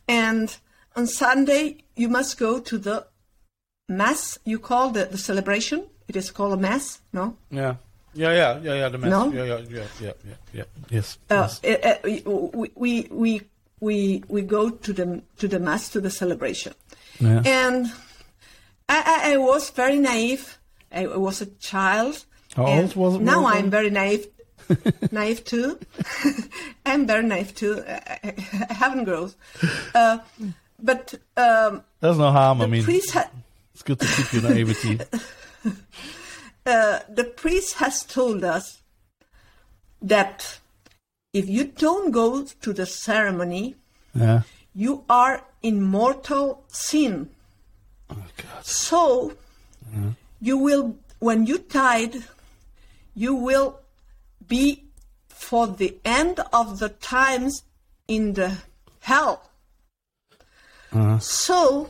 And 0.09 0.57
on 0.96 1.07
Sunday, 1.07 1.85
you 1.94 2.09
must 2.09 2.38
go 2.38 2.59
to 2.59 2.79
the 2.79 3.07
Mass, 3.88 4.38
you 4.44 4.59
call 4.59 4.90
the, 4.90 5.05
the 5.05 5.18
celebration. 5.18 5.87
It 6.09 6.16
is 6.16 6.31
called 6.31 6.55
a 6.55 6.57
Mass, 6.57 7.01
no? 7.12 7.37
yeah, 7.51 7.77
yeah, 8.14 8.33
yeah, 8.33 8.61
yeah, 8.62 8.75
yeah. 8.75 8.88
The 8.88 8.98
mass. 8.98 9.11
No? 9.11 9.33
Yeah, 9.33 9.44
yeah, 9.70 9.85
yeah, 10.01 10.12
yeah. 10.53 10.64
Yes. 10.90 11.18
Uh, 11.31 11.35
yes. 11.35 11.61
eh, 11.64 11.77
eh, 11.83 12.20
we, 12.25 12.70
we, 13.11 13.40
we, 13.81 14.22
we, 14.29 14.42
go 14.42 14.70
to 14.70 14.92
the, 14.92 15.22
to 15.38 15.48
the 15.48 15.59
Mass, 15.59 15.88
to 15.90 16.01
the 16.01 16.11
celebration. 16.11 16.75
Yeah. 17.20 17.42
And 17.44 17.87
I, 18.88 19.03
I, 19.07 19.33
I 19.35 19.37
was 19.38 19.70
very 19.70 19.98
naive. 19.98 20.59
I 20.92 21.07
was 21.07 21.40
a 21.40 21.46
child. 21.46 22.25
How 22.55 22.66
old 22.66 22.94
was- 22.96 23.18
Now 23.18 23.46
I'm 23.46 23.70
very 23.70 23.90
naive. 23.90 24.27
naive 25.12 25.44
too. 25.44 25.79
I'm 26.87 27.07
very 27.07 27.25
naive 27.25 27.55
too. 27.55 27.83
I, 27.87 28.18
I 28.25 28.35
I 28.70 28.72
haven't 28.75 29.05
grown. 29.05 29.33
Uh, 29.94 30.18
but 30.79 31.14
um, 31.37 31.83
There's 32.01 32.18
no 32.18 32.31
harm. 32.31 32.61
I 32.61 32.66
mean, 32.66 32.85
ha- 32.85 33.31
it's 33.75 33.83
good 33.83 33.98
to 34.01 34.07
keep 34.07 34.33
your 34.33 34.42
naivety. 34.42 35.01
uh, 36.66 37.01
the 37.09 37.25
priest 37.25 37.75
has 37.79 38.03
told 38.05 38.44
us 38.44 38.83
that 40.01 40.59
if 41.33 41.48
you 41.48 41.64
don't 41.64 42.11
go 42.11 42.44
to 42.44 42.72
the 42.72 42.87
ceremony, 42.87 43.77
Yeah. 44.14 44.42
you 44.75 45.05
are 45.09 45.44
in 45.62 45.83
mortal 45.83 46.64
sin. 46.68 47.31
Oh 48.11 48.16
God. 48.37 48.64
So 48.66 49.33
you 50.40 50.59
will, 50.59 50.96
when 51.18 51.46
you 51.46 51.59
died, 51.59 52.25
you 53.14 53.35
will 53.35 53.81
be 54.46 54.85
for 55.29 55.66
the 55.66 55.96
end 56.05 56.40
of 56.53 56.79
the 56.79 56.88
times 56.88 57.62
in 58.09 58.35
the 58.35 58.59
hell. 59.01 59.48
So 61.20 61.88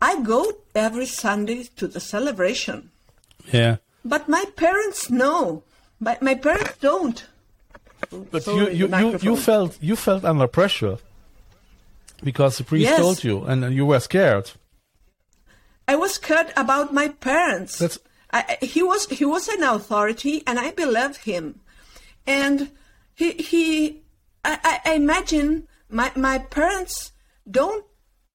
I 0.00 0.20
go 0.22 0.52
every 0.74 1.06
Sunday 1.06 1.64
to 1.76 1.88
the 1.88 2.00
celebration, 2.00 2.90
Yeah. 3.52 3.76
But 4.04 4.28
my 4.28 4.44
parents 4.56 5.10
know, 5.10 5.62
but 6.00 6.22
my 6.22 6.34
parents 6.34 6.76
don't. 6.80 7.26
But 8.30 8.42
Sorry, 8.44 8.74
you, 8.74 8.88
you, 8.88 8.96
you, 8.98 9.18
you 9.20 9.36
felt 9.36 9.78
you 9.82 9.94
felt 9.96 10.24
under 10.24 10.46
pressure 10.46 10.98
because 12.22 12.58
the 12.58 12.64
priest 12.64 12.84
Yes. 12.90 12.98
told 12.98 13.22
you, 13.24 13.44
and 13.44 13.72
you 13.74 13.86
were 13.86 14.00
scared. 14.00 14.50
I 15.86 15.96
was 15.96 16.14
scared 16.14 16.52
about 16.56 16.92
my 16.94 17.08
parents. 17.08 17.78
That's- 17.78 17.98
I, 18.32 18.56
I- 18.60 18.64
he 18.64 18.82
was 18.82 19.06
he 19.08 19.24
was 19.24 19.48
an 19.48 19.62
authority, 19.62 20.42
and 20.46 20.58
I 20.58 20.70
believed 20.70 21.24
him. 21.24 21.60
And 22.26 22.70
he 23.14 23.32
he 23.32 24.02
I, 24.44 24.58
I- 24.84 24.90
I 24.92 24.94
imagine 24.94 25.66
my 25.90 26.10
my 26.16 26.38
parents 26.38 27.12
don't 27.50 27.84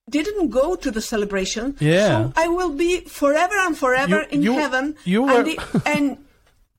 didn't 0.10 0.50
go 0.50 0.76
to 0.76 0.92
the 0.92 1.02
celebration. 1.02 1.76
Yeah. 1.80 2.08
So 2.30 2.34
I 2.36 2.48
will 2.48 2.72
be 2.72 3.02
forever 3.02 3.56
and 3.58 3.78
forever 3.78 4.22
You- 4.22 4.28
in 4.30 4.42
you- 4.44 4.54
heaven. 4.54 4.96
you 5.04 5.24
were- 5.24 5.32
and, 5.40 5.48
the, 5.48 5.82
and 5.86 6.18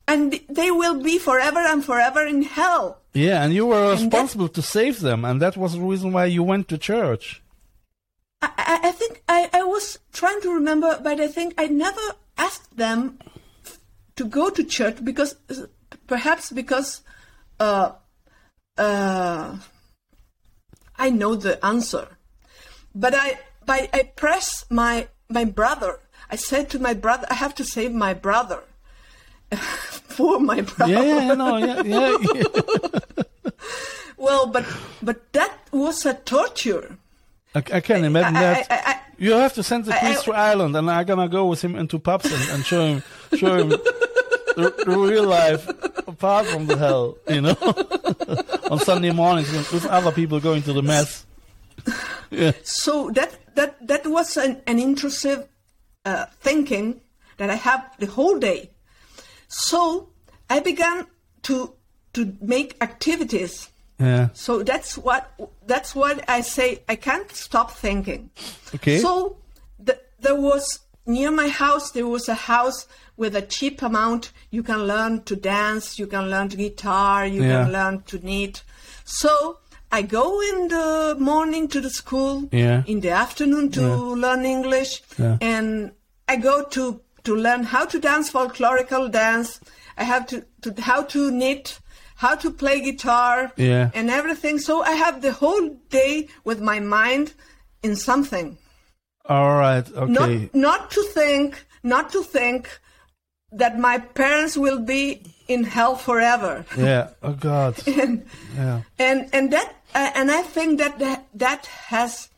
and 0.09 0.41
they 0.49 0.71
will 0.71 1.03
be 1.03 1.19
forever 1.19 1.59
and 1.59 1.85
forever 1.85 2.25
in 2.25 2.43
hell. 2.43 3.01
Yeah, 3.13 3.43
and 3.43 3.53
you 3.53 3.67
were 3.67 3.91
responsible 3.93 4.49
to 4.51 4.63
save 4.63 5.01
them, 5.01 5.25
and 5.25 5.43
that 5.43 5.57
was 5.57 5.73
the 5.73 5.81
reason 5.81 6.13
why 6.13 6.27
you 6.27 6.43
went 6.45 6.69
to 6.69 6.79
church. 6.79 7.43
I, 8.43 8.51
I, 8.57 8.79
I 8.89 8.93
think 8.93 9.23
I, 9.29 9.51
I 9.53 9.63
was 9.65 9.99
trying 10.13 10.41
to 10.43 10.53
remember, 10.55 11.01
but 11.03 11.19
I 11.21 11.27
think 11.27 11.55
I 11.59 11.67
never 11.67 12.01
asked 12.39 12.77
them 12.77 13.19
to 14.15 14.25
go 14.25 14.49
to 14.51 14.63
church 14.63 15.03
because 15.03 15.35
perhaps 16.07 16.53
because 16.53 17.01
uh, 17.59 17.93
uh, 18.79 19.57
I 20.97 21.11
know 21.11 21.35
the 21.35 21.65
answer, 21.67 22.07
but 22.97 23.15
I 23.15 23.39
but 23.65 23.89
I 23.93 24.03
press 24.17 24.65
my 24.71 25.09
my 25.29 25.45
brother. 25.45 26.01
I 26.31 26.37
said 26.37 26.71
to 26.71 26.79
my 26.81 26.95
brother, 26.95 27.27
I 27.31 27.35
have 27.35 27.55
to 27.57 27.65
save 27.65 27.93
my 27.93 28.15
brother. 28.15 28.65
For 30.17 30.41
my 30.41 30.63
brother. 30.63 30.93
Yeah, 30.93 31.03
yeah, 31.05 31.35
no, 31.35 31.57
yeah, 31.59 31.83
yeah, 31.85 32.17
yeah. 32.35 33.23
well, 34.17 34.47
but 34.49 34.65
but 35.03 35.33
that 35.33 35.53
was 35.73 36.05
a 36.07 36.15
torture. 36.15 36.97
I, 37.55 37.59
I 37.75 37.81
can 37.81 38.05
imagine 38.05 38.37
I- 38.37 38.41
that. 38.41 38.67
I- 38.71 39.01
you 39.19 39.33
have 39.33 39.55
to 39.55 39.63
send 39.63 39.87
the 39.87 39.93
priest 39.93 40.25
to 40.25 40.33
Ireland, 40.35 40.77
and 40.77 40.91
I'm 40.91 41.07
gonna 41.07 41.29
go 41.29 41.47
with 41.47 41.63
him 41.63 41.75
into 41.75 41.99
pubs 41.99 42.31
and, 42.31 42.51
and 42.51 42.65
show 42.67 42.85
him, 42.87 43.03
show 43.35 43.57
him 43.57 43.69
the, 43.71 44.75
the 44.85 44.91
real 44.99 45.25
life 45.25 45.67
apart 46.07 46.45
from 46.47 46.67
the 46.67 46.77
hell. 46.77 47.17
You 47.29 47.41
know, 47.41 47.57
on 48.71 48.79
Sunday 48.81 49.13
mornings 49.13 49.51
with, 49.53 49.73
with 49.73 49.87
other 49.87 50.13
people 50.13 50.39
going 50.41 50.63
to 50.65 50.73
the 50.75 50.83
mass. 50.83 51.25
Yeah, 52.31 52.53
So 52.63 53.11
that 53.11 53.39
that 53.55 53.87
that 53.87 54.07
was 54.07 54.37
an, 54.37 54.61
an 54.67 54.79
intrusive 54.79 55.47
uh, 56.05 56.27
thinking 56.41 57.01
that 57.39 57.51
I 57.51 57.55
have 57.57 57.83
the 57.99 58.07
whole 58.07 58.39
day. 58.39 58.71
So 59.49 60.09
I 60.51 60.61
began 60.61 61.07
to 61.43 61.75
to 62.15 62.33
make 62.41 62.77
activities. 62.81 63.69
yeah, 64.01 64.29
So 64.35 64.63
that's 64.63 64.97
what 64.99 65.33
that's 65.67 65.95
what 65.95 66.25
I 66.29 66.41
say. 66.43 66.83
I 66.89 66.97
can't 66.97 67.31
stop 67.33 67.71
thinking. 67.73 68.31
Okay. 68.75 68.99
So 68.99 69.37
th- 69.85 69.99
there 70.21 70.35
was 70.41 70.81
near 71.07 71.31
my 71.31 71.49
house. 71.49 71.91
There 71.93 72.07
was 72.09 72.29
a 72.29 72.35
house 72.35 72.87
with 73.17 73.37
a 73.37 73.43
cheap 73.43 73.83
amount. 73.83 74.33
You 74.51 74.63
can 74.63 74.87
learn 74.87 75.23
to 75.25 75.37
dance. 75.37 75.99
You 75.99 76.07
can 76.07 76.29
learn 76.31 76.49
to 76.51 76.57
guitar. 76.57 77.27
You 77.27 77.43
Yeah. 77.45 77.63
can 77.65 77.73
learn 77.73 78.03
to 78.03 78.19
knit. 78.19 78.63
So 79.05 79.59
I 79.93 80.03
go 80.03 80.41
in 80.43 80.69
the 80.69 81.17
morning 81.19 81.69
to 81.69 81.81
the 81.81 81.91
school. 81.91 82.49
Yeah. 82.53 82.83
In 82.87 83.01
the 83.01 83.11
afternoon 83.11 83.71
to 83.73 83.83
learn 84.15 84.45
English. 84.45 85.03
Yeah. 85.19 85.39
And 85.41 85.93
I 86.29 86.37
go 86.37 86.65
to 86.65 87.01
to 87.25 87.35
learn 87.35 87.65
how 87.65 87.85
to 87.87 87.99
dance 87.99 88.31
folklorical 88.31 89.11
dance. 89.11 89.61
I 89.99 90.05
have 90.05 90.27
to, 90.29 90.45
to 90.63 90.81
how 90.83 91.03
to 91.05 91.31
knit, 91.31 91.81
how 92.17 92.37
to 92.37 92.51
play 92.51 92.81
guitar, 92.81 93.53
Yeah. 93.57 93.91
and 93.95 94.11
everything. 94.11 94.59
So 94.59 94.83
I 94.83 94.93
have 94.93 95.23
the 95.23 95.33
whole 95.33 95.71
day 95.91 96.29
with 96.45 96.61
my 96.61 96.79
mind 96.81 97.35
in 97.83 97.97
something. 97.97 98.59
all 99.29 99.57
right, 99.57 99.87
okay, 99.93 100.13
Not 100.13 100.55
not 100.55 100.91
to 100.93 101.03
think, 101.03 101.67
not 101.83 102.13
to 102.13 102.23
think 102.23 102.69
that 103.51 103.77
my 103.79 103.99
parents 103.99 104.57
will 104.57 104.79
be 104.81 105.23
in 105.49 105.65
hell 105.65 105.97
forever. 105.97 106.65
yeah. 106.77 107.11
Oh 107.23 107.33
God, 107.33 107.77
and 107.87 108.27
yeah, 108.57 108.83
and 108.99 109.29
and 109.33 109.53
that 109.53 109.75
uh, 109.95 110.11
and 110.15 110.31
I 110.31 110.43
think 110.43 110.79
that 110.79 110.99
that, 110.99 111.27
that 111.35 111.67
has 111.67 112.29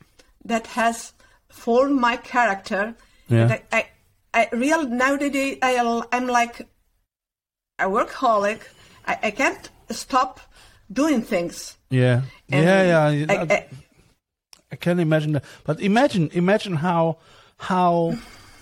that 0.44 0.66
has 0.68 1.12
formed 1.48 2.00
my 2.00 2.16
character. 2.16 2.94
Yeah. 3.28 3.42
And 3.42 3.52
I, 3.52 3.62
I, 3.72 3.86
I 4.34 4.48
real 4.52 4.86
nowadays 4.88 5.58
I 5.62 6.04
I'm 6.12 6.26
like 6.26 6.66
a 7.78 7.84
workaholic. 7.84 8.60
I, 9.06 9.18
I 9.24 9.30
can't 9.30 9.70
stop 9.90 10.40
doing 10.92 11.22
things. 11.22 11.76
yeah, 11.90 12.22
And 12.50 12.64
yeah, 12.64 13.10
yeah. 13.12 13.26
I, 13.34 13.34
I- 13.54 13.68
I, 14.70 14.76
can 14.76 14.98
imagine 15.00 15.32
that. 15.32 15.44
But 15.64 15.80
imagine, 15.80 16.28
imagine 16.34 16.74
how 16.76 17.18
how 17.56 18.16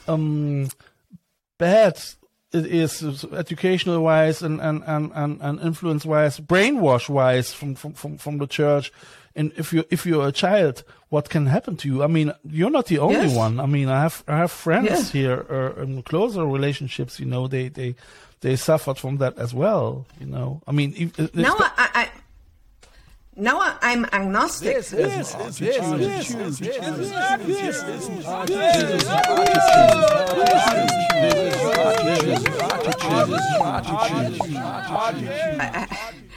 um, 0.07 0.69
bad 1.59 2.01
is 2.53 3.25
educational 3.33 4.01
wise 4.03 4.43
and 4.43 4.61
and 4.61 4.83
and 4.87 5.11
and, 5.15 5.41
and 5.41 5.61
influence 5.61 6.05
wise, 6.05 6.39
brainwash 6.41 7.09
wise 7.09 7.53
from, 7.53 7.75
from 7.75 7.93
from 7.95 8.19
from 8.19 8.39
the 8.39 8.47
church. 8.47 8.93
And 9.35 9.53
if 9.57 9.73
you 9.73 9.85
if 9.91 10.07
you're 10.07 10.27
a 10.29 10.33
child, 10.33 10.83
what 11.11 11.29
can 11.29 11.47
happen 11.47 11.77
to 11.79 11.89
you? 11.89 12.03
I 12.03 12.07
mean, 12.07 12.33
you're 12.49 12.71
not 12.71 12.87
the 12.87 12.99
only 12.99 13.17
Yes. 13.29 13.37
one. 13.37 13.61
I 13.61 13.67
mean, 13.67 13.89
I 13.89 14.01
have 14.01 14.25
I 14.27 14.39
have 14.39 14.51
friends 14.51 15.11
here 15.13 15.45
uh, 15.51 15.83
in 15.83 16.03
closer 16.03 16.47
relationships. 16.47 17.21
You 17.21 17.27
know, 17.27 17.47
they 17.47 17.69
they 17.69 17.97
they 18.41 18.57
suffered 18.57 18.97
from 18.99 19.19
that 19.19 19.37
as 19.39 19.53
well. 19.53 20.07
You 20.21 20.27
know, 20.27 20.63
I 20.67 20.73
mean, 20.73 20.95
if- 20.97 21.19
if- 21.19 21.35
now 23.37 23.77
I'm 23.83 24.05
agnostic. 24.07 24.77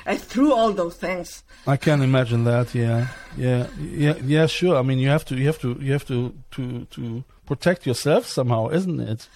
I 0.05 0.17
threw 0.17 0.53
all 0.53 0.73
those 0.73 0.95
things. 0.95 1.43
I 1.67 1.77
can't 1.77 2.01
imagine 2.03 2.43
that. 2.45 2.73
Yeah, 2.75 3.07
yeah, 3.37 3.67
yeah, 3.79 4.15
yeah. 4.23 4.45
Sure. 4.47 4.77
I 4.77 4.81
mean, 4.81 4.99
you 4.99 5.09
have 5.09 5.25
to, 5.25 5.35
you 5.35 5.45
have 5.45 5.59
to, 5.59 5.77
you 5.79 5.93
have 5.93 6.05
to, 6.07 6.33
to, 6.51 6.85
to 6.85 7.23
protect 7.45 7.85
yourself 7.85 8.25
somehow, 8.25 8.69
isn't 8.69 8.99
it? 8.99 9.29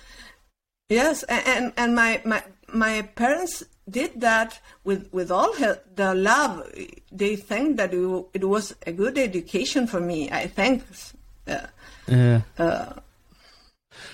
Yes, 0.90 1.24
and 1.24 1.74
and 1.78 1.96
my 1.96 2.22
my 2.26 2.44
my 2.74 3.02
parents 3.16 3.64
did 3.90 4.22
that 4.22 4.60
with 4.84 5.12
with 5.12 5.32
all 5.32 5.54
her, 5.56 5.80
the 5.96 6.14
love. 6.16 6.64
They 7.12 7.36
think 7.36 7.78
that 7.78 7.94
it, 7.94 8.26
it 8.34 8.46
was 8.46 8.76
a 8.88 8.92
good 8.92 9.18
education 9.18 9.88
for 9.88 10.00
me. 10.00 10.30
I 10.32 10.48
think. 10.48 10.84
Uh, 11.48 11.68
Yeah. 12.08 12.42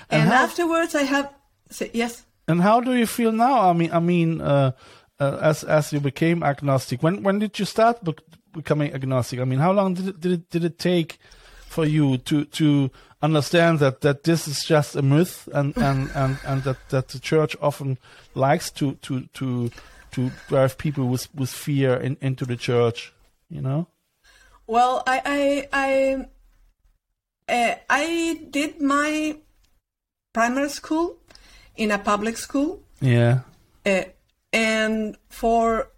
and 0.09 0.29
how- 0.29 0.43
afterwards, 0.43 0.95
I 0.95 1.03
have 1.03 1.33
say, 1.69 1.89
yes. 1.93 2.25
And 2.47 2.61
how 2.61 2.81
do 2.81 2.93
you 2.95 3.05
feel 3.05 3.31
now? 3.31 3.69
I 3.69 3.73
mean, 3.73 3.91
I 3.93 3.99
mean, 3.99 4.41
uh, 4.41 4.71
uh, 5.19 5.37
as 5.41 5.63
as 5.63 5.93
you 5.93 5.99
became 5.99 6.43
agnostic, 6.43 7.03
when 7.03 7.21
when 7.23 7.39
did 7.39 7.59
you 7.59 7.65
start 7.65 8.03
bec- 8.03 8.23
becoming 8.53 8.93
agnostic? 8.93 9.39
I 9.39 9.45
mean, 9.45 9.59
how 9.59 9.71
long 9.71 9.93
did 9.93 10.07
it 10.07 10.19
did 10.19 10.31
it, 10.31 10.49
did 10.49 10.63
it 10.63 10.79
take 10.79 11.19
for 11.67 11.85
you 11.85 12.17
to 12.17 12.45
to 12.45 12.89
understand 13.21 13.79
that 13.79 14.01
that 14.01 14.23
this 14.23 14.47
is 14.47 14.63
just 14.63 14.95
a 14.95 15.01
myth 15.01 15.47
and 15.53 15.75
and 15.89 16.09
and, 16.15 16.37
and 16.45 16.63
that 16.63 16.77
that 16.89 17.09
the 17.09 17.19
church 17.19 17.55
often 17.61 17.97
likes 18.33 18.71
to 18.71 18.93
to 18.95 19.25
to 19.33 19.71
to 20.11 20.31
drive 20.47 20.77
people 20.77 21.07
with 21.07 21.33
with 21.35 21.49
fear 21.49 21.95
in, 21.95 22.17
into 22.21 22.45
the 22.45 22.55
church, 22.55 23.13
you 23.49 23.61
know? 23.61 23.87
Well, 24.67 25.03
I 25.07 25.67
I 25.73 26.25
I, 27.47 27.53
uh, 27.53 27.75
I 27.89 28.41
did 28.49 28.81
my 28.81 29.37
primary 30.33 30.69
school 30.69 31.17
in 31.75 31.91
a 31.91 31.97
public 31.97 32.37
school. 32.37 32.81
Yeah. 33.01 33.41
Uh, 33.85 34.03
and 34.51 35.15
for 35.29 35.89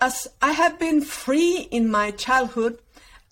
as 0.00 0.28
I 0.42 0.52
have 0.52 0.78
been 0.78 1.00
free 1.00 1.68
in 1.70 1.90
my 1.90 2.10
childhood, 2.10 2.80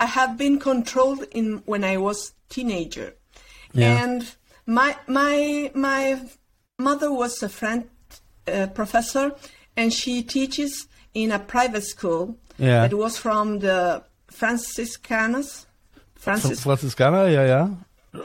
I 0.00 0.06
have 0.06 0.36
been 0.38 0.58
controlled 0.58 1.24
in 1.32 1.62
when 1.66 1.84
I 1.84 1.96
was 1.96 2.32
teenager, 2.48 3.14
Yeah. 3.72 4.02
and 4.04 4.24
my 4.66 4.96
my 5.06 5.70
my 5.74 6.20
mother 6.78 7.12
was 7.12 7.42
a 7.42 7.48
French 7.48 7.86
uh, 8.46 8.66
professor, 8.74 9.32
and 9.76 9.92
she 9.92 10.22
teaches 10.22 10.86
in 11.14 11.32
a 11.32 11.38
private 11.38 11.84
school 11.84 12.36
Yeah. 12.58 12.86
that 12.88 12.94
was 12.96 13.18
from 13.18 13.58
the 13.60 14.02
Franciscanus. 14.30 15.66
Francis, 16.14 16.64
yeah, 16.66 17.46
yeah. 17.46 17.68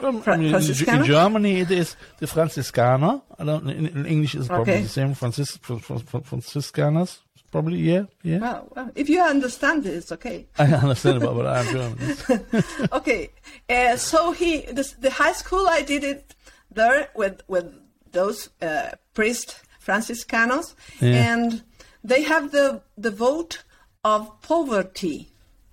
Um, 0.02 0.22
Fra- 0.22 0.34
in, 0.34 0.42
in- 0.54 1.04
Germany, 1.04 1.60
it 1.60 1.70
is 1.70 1.96
the 2.18 2.26
Franziskaner. 2.26 3.22
I 3.38 3.44
don't. 3.44 3.68
In, 3.68 3.86
in 3.86 4.06
English, 4.06 4.34
it's 4.34 4.48
probably 4.48 4.72
Okay. 4.72 4.82
the 4.82 4.88
same. 4.88 5.14
Francis, 5.14 5.56
Fran- 5.58 5.78
Fran- 5.78 6.00
Fran- 6.00 6.22
Franciscaners, 6.22 7.18
probably. 7.54 7.78
Yeah, 7.78 8.04
yeah. 8.30 8.38
well, 8.38 8.62
well, 8.74 8.90
if 8.96 9.08
you 9.08 9.22
understand 9.22 9.86
it, 9.86 9.94
it's 9.94 10.10
okay. 10.12 10.38
I 10.58 10.64
understand 10.84 11.22
about, 11.22 11.36
but 11.38 11.46
I'm 11.46 11.66
German. 11.76 11.98
okay, 12.98 13.30
uh, 13.68 13.96
so 13.96 14.32
he 14.32 14.50
this, 14.78 14.90
the 15.06 15.10
high 15.22 15.32
school 15.42 15.64
I 15.68 15.82
did 15.82 16.02
it 16.02 16.34
there 16.78 17.08
with 17.14 17.42
with 17.46 17.68
those 18.10 18.50
uh, 18.60 18.90
priest 19.14 19.62
Franciscanos, 19.86 20.74
Yeah. 21.00 21.32
and 21.32 21.62
they 22.02 22.22
have 22.24 22.50
the 22.50 22.82
the 22.98 23.12
vote 23.26 23.62
of 24.02 24.20
poverty, 24.42 25.28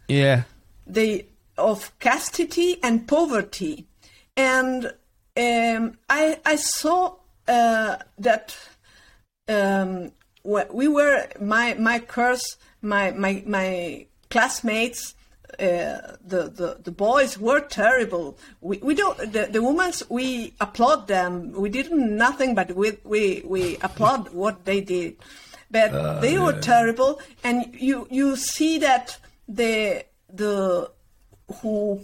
Yeah, 0.08 0.44
the 0.86 1.26
of 1.58 1.92
chastity 2.00 2.78
and 2.84 3.08
poverty, 3.08 3.88
and 4.38 4.86
um, 5.36 5.98
I 6.10 6.24
I 6.46 6.56
saw 6.58 7.16
uh, 7.48 7.96
that 8.20 8.56
um, 9.48 10.12
we 10.44 10.88
were 10.88 11.28
my 11.40 11.74
my 11.76 12.00
course 12.00 12.58
my 12.82 13.12
my 13.12 13.44
my 13.46 14.06
classmates 14.30 15.16
uh, 15.60 16.16
the, 16.26 16.50
the 16.50 16.78
the 16.84 16.92
boys 16.92 17.38
were 17.38 17.60
terrible. 17.60 18.38
We, 18.62 18.78
we 18.78 18.96
don't 18.96 19.18
the, 19.18 19.48
the 19.52 19.62
women 19.62 19.92
we 20.10 20.54
applaud 20.62 21.08
them. 21.08 21.52
We 21.52 21.70
did 21.70 21.92
nothing 21.92 22.56
but 22.56 22.76
we 22.76 22.98
we, 23.04 23.44
we 23.46 23.78
applaud 23.82 24.30
what 24.34 24.66
they 24.66 24.82
did. 24.82 25.18
But 25.70 26.20
they 26.22 26.38
were 26.38 26.60
terrible 26.60 27.22
and 27.44 27.74
you 27.74 28.08
you 28.10 28.36
see 28.36 28.78
that 28.80 29.18
the 29.48 30.06
the 30.32 30.92
who 31.62 32.02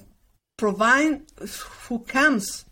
provide 0.57 1.21
who 1.87 1.99
comes 1.99 2.65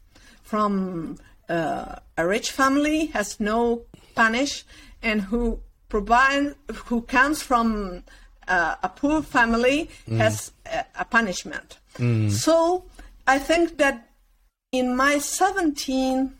from 0.43 1.17
uh, 1.49 1.95
a 2.17 2.28
rich 2.28 2.51
family 2.51 3.08
has 3.08 3.39
no 3.39 3.84
punish 4.15 4.63
and 5.06 5.22
who 5.22 5.60
provide 5.88 6.56
who 6.88 7.02
comes 7.04 7.41
from 7.41 8.04
uh, 8.48 8.76
a 8.84 8.89
poor 8.89 9.22
family 9.22 9.89
has 10.18 10.52
a, 10.65 10.84
a 11.00 11.06
punishment. 11.06 11.78
So 12.30 12.84
i 13.28 13.39
think 13.39 13.78
that 13.78 14.10
in 14.72 14.96
my 14.96 15.18
17 15.18 16.34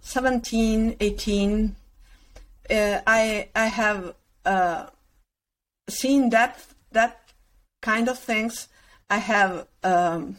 17 0.00 0.96
18 0.98 1.76
uh, 2.70 3.00
i 3.06 3.48
i 3.54 3.66
have 3.66 4.14
uh, 4.46 4.86
seen 5.88 6.30
that 6.30 6.58
that 6.92 7.22
kind 7.82 8.08
of 8.08 8.18
things, 8.18 8.68
I 9.10 9.18
have 9.18 9.66
um, 9.82 10.38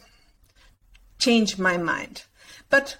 changed 1.18 1.58
my 1.58 1.76
mind. 1.76 2.24
But 2.70 2.96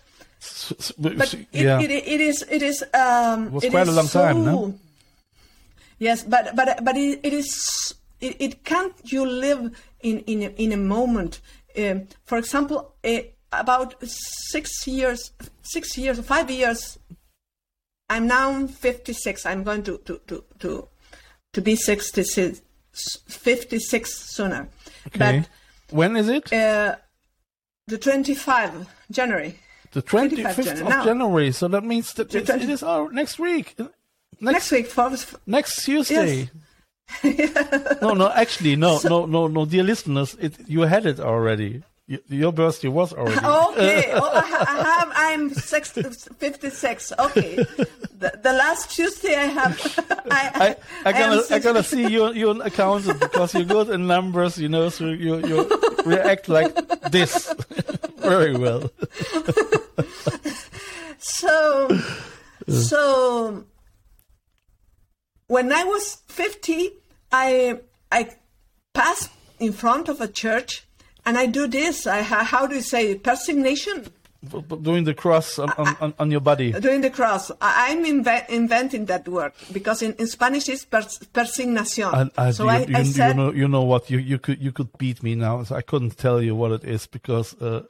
but 0.99 1.35
it, 1.35 1.47
yeah. 1.53 1.81
it, 1.81 1.91
it 1.91 2.21
is 2.21 2.45
it 2.51 2.63
is 2.63 2.85
um, 2.95 3.53
Was 3.53 3.65
it 3.65 3.71
quite 3.71 3.89
a 3.89 3.93
long 3.93 4.09
time, 4.09 4.45
no? 4.45 4.79
Yes, 5.99 6.23
but 6.23 6.55
but 6.57 6.85
but 6.85 6.97
it, 6.97 7.21
it 7.23 7.33
is 7.33 7.95
it, 8.21 8.37
it 8.41 8.65
can't 8.65 8.95
you 9.05 9.27
live 9.27 9.75
in 10.03 10.19
in 10.21 10.43
a, 10.43 10.49
in 10.57 10.73
a 10.73 10.77
moment. 10.77 11.41
Um, 11.79 12.09
for 12.25 12.39
example, 12.39 12.95
uh, 13.05 13.19
about 13.53 13.95
six 14.03 14.87
years, 14.87 15.33
six 15.63 15.97
years, 15.97 16.19
five 16.21 16.51
years. 16.51 16.99
I'm 18.11 18.27
now 18.27 18.67
56. 18.67 19.47
I'm 19.47 19.63
going 19.63 19.83
to 19.85 19.99
to 19.99 20.21
to 20.27 20.45
to, 20.61 20.89
to 21.53 21.61
be 21.61 21.75
66, 21.75 22.61
56 23.29 24.15
sooner. 24.37 24.69
okay. 25.07 25.45
when 25.91 26.17
is 26.17 26.29
it? 26.29 26.51
But 26.51 26.57
uh, 26.57 26.97
the 27.87 27.99
25 27.99 28.89
January. 29.11 29.59
The 29.95 30.03
25 30.03 30.57
25th 30.57 30.65
January. 30.65 30.81
of 30.83 30.89
Now. 30.89 31.05
January. 31.05 31.53
So 31.53 31.69
that 31.69 31.85
means 31.85 32.13
that 32.15 32.29
The 32.31 32.39
it, 32.39 32.47
20 32.47 32.65
it 32.65 32.71
is 32.71 32.83
our 32.83 33.11
next 33.11 33.39
week. 33.39 33.77
Next 34.41 34.71
week, 34.71 34.87
for 34.89 35.11
Next 35.47 35.85
Tuesday. 35.85 36.51
no, 38.03 38.15
no, 38.15 38.31
actually, 38.31 38.77
no, 38.77 38.99
no, 39.05 39.27
no, 39.27 39.47
no, 39.47 39.65
dear 39.67 39.83
listeners, 39.83 40.37
it, 40.41 40.55
you 40.67 40.81
had 40.83 41.07
it 41.07 41.21
already. 41.21 41.83
Your 42.29 42.53
birthday 42.53 42.89
was 42.89 43.13
already. 43.15 43.37
Okay, 43.75 44.13
oh, 44.15 44.31
I, 44.35 44.41
ha- 44.41 44.65
I 44.69 44.83
have. 44.85 45.13
I'm 45.15 45.55
six, 45.55 45.91
56. 45.91 47.13
Okay, 47.19 47.57
the, 47.57 48.39
the 48.43 48.53
last 48.53 48.91
Tuesday 48.91 49.35
I 49.37 49.45
have. 49.47 49.81
I, 50.31 50.77
I, 51.05 51.11
I 51.11 51.13
am 51.13 51.31
gonna, 51.31 51.43
I 51.51 51.59
gonna 51.61 51.83
see 51.83 52.07
you, 52.07 52.33
you're 52.33 52.51
an 52.51 52.61
accountant 52.61 53.21
because 53.21 53.55
you're 53.55 53.65
good 53.65 53.89
in 53.89 54.07
numbers, 54.07 54.59
you 54.59 54.69
know, 54.69 54.91
so 54.91 55.07
you, 55.07 55.47
you 55.47 55.69
react 56.05 56.49
like 56.49 56.75
this. 57.11 57.55
Very 58.25 58.57
well. 58.57 58.91
So, 61.27 61.89
so 62.69 63.65
when 65.47 65.73
I 65.73 65.85
was 65.85 66.19
50, 66.29 66.91
I 67.33 67.81
I 68.13 68.29
passed 68.93 69.31
in 69.59 69.73
front 69.73 70.11
of 70.11 70.21
a 70.21 70.29
church, 70.29 70.87
and 71.25 71.39
I 71.39 71.47
do 71.47 71.67
this. 71.67 72.07
I 72.07 72.21
how 72.23 72.67
do 72.67 72.75
you 72.75 72.83
say 72.83 73.15
persignation? 73.15 74.13
Doing 74.83 75.05
the 75.05 75.15
cross 75.15 75.59
on, 75.59 75.71
on, 75.79 75.97
on, 76.03 76.15
on 76.19 76.31
your 76.31 76.41
body. 76.41 76.73
Doing 76.73 77.01
the 77.01 77.09
cross. 77.09 77.51
I, 77.63 77.91
I'm 77.91 78.05
inve- 78.05 78.47
inventing 78.51 79.07
that 79.07 79.27
word 79.27 79.53
because 79.73 80.03
in, 80.03 80.13
in 80.19 80.27
Spanish 80.27 80.69
it's 80.69 80.85
pers- 80.85 81.21
persignación. 81.33 82.13
So 82.53 82.65
you, 82.65 82.69
I, 82.69 82.79
you, 82.85 82.97
I 82.97 83.29
you 83.29 83.35
know, 83.35 83.53
you 83.53 83.67
know 83.67 83.83
what? 83.85 84.11
You, 84.11 84.19
you 84.19 84.39
could, 84.39 84.61
you 84.61 84.71
could 84.73 84.99
beat 84.99 85.23
me 85.23 85.35
now. 85.35 85.63
So 85.63 85.75
I 85.75 85.81
couldn't 85.81 86.19
tell 86.19 86.43
you 86.43 86.55
what 86.55 86.73
it 86.73 86.85
is 86.85 87.07
because 87.07 87.55
uh, 87.63 87.85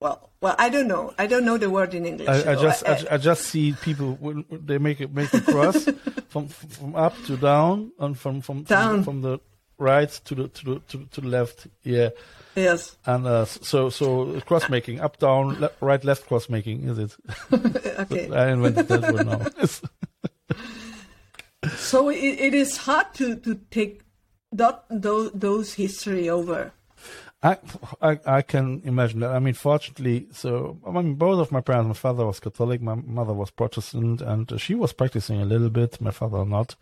well, 0.00 0.30
well, 0.40 0.56
I 0.58 0.68
don't 0.70 0.88
know. 0.88 1.12
I 1.18 1.26
don't 1.26 1.44
know 1.44 1.58
the 1.58 1.70
word 1.70 1.94
in 1.94 2.06
English. 2.06 2.28
I, 2.28 2.52
I 2.52 2.54
so 2.56 2.62
just, 2.62 2.88
I- 2.88 2.92
I, 2.92 3.14
I 3.14 3.16
just 3.18 3.42
see 3.46 3.72
people 3.82 4.16
when 4.20 4.44
they 4.50 4.78
make 4.78 5.00
it, 5.00 5.14
make 5.14 5.32
a 5.34 5.40
cross 5.40 5.84
from 6.28 6.48
from 6.48 6.96
up 6.96 7.14
to 7.26 7.36
down 7.36 7.92
and 7.98 8.18
from 8.18 8.40
from 8.40 8.62
Down. 8.64 8.96
from, 8.96 9.04
from 9.04 9.22
the 9.22 9.38
right 9.78 10.10
to 10.24 10.34
the 10.34 10.48
to 10.48 10.64
the 10.64 10.80
to, 10.88 11.04
to 11.12 11.20
the 11.20 11.28
left. 11.28 11.66
Yeah, 11.82 12.10
yes. 12.56 12.96
and 13.06 13.26
uh, 13.26 13.44
so 13.44 13.90
so 13.90 14.40
cross 14.42 14.68
making 14.70 15.00
up 15.00 15.18
down 15.18 15.60
le- 15.60 15.70
right 15.80 16.02
left 16.04 16.26
cross 16.26 16.48
making 16.48 16.88
is 16.88 16.98
it? 16.98 17.16
Okay. 18.00 18.30
I 18.34 18.50
invented 18.52 18.88
that 18.88 19.12
one 19.12 19.26
now. 19.26 19.46
So 21.76 22.08
it, 22.08 22.16
it 22.16 22.54
is 22.54 22.76
hard 22.78 23.12
to, 23.14 23.36
to 23.36 23.54
take 23.70 24.00
that, 24.52 24.84
those, 24.90 25.30
those 25.32 25.74
history 25.74 26.28
over. 26.30 26.72
I, 27.42 27.56
I 28.02 28.18
I 28.26 28.42
can 28.42 28.82
imagine 28.84 29.20
that. 29.20 29.30
I 29.30 29.38
mean, 29.38 29.54
fortunately, 29.54 30.26
so 30.32 30.78
I 30.86 30.90
mean, 30.90 31.14
both 31.14 31.40
of 31.40 31.50
my 31.50 31.62
parents. 31.62 31.88
My 31.88 31.94
father 31.94 32.26
was 32.26 32.38
Catholic, 32.38 32.82
my 32.82 32.94
mother 32.94 33.32
was 33.32 33.50
Protestant, 33.50 34.20
and 34.20 34.60
she 34.60 34.74
was 34.74 34.92
practicing 34.92 35.40
a 35.40 35.46
little 35.46 35.70
bit. 35.70 36.00
My 36.00 36.10
father 36.10 36.44
not, 36.44 36.76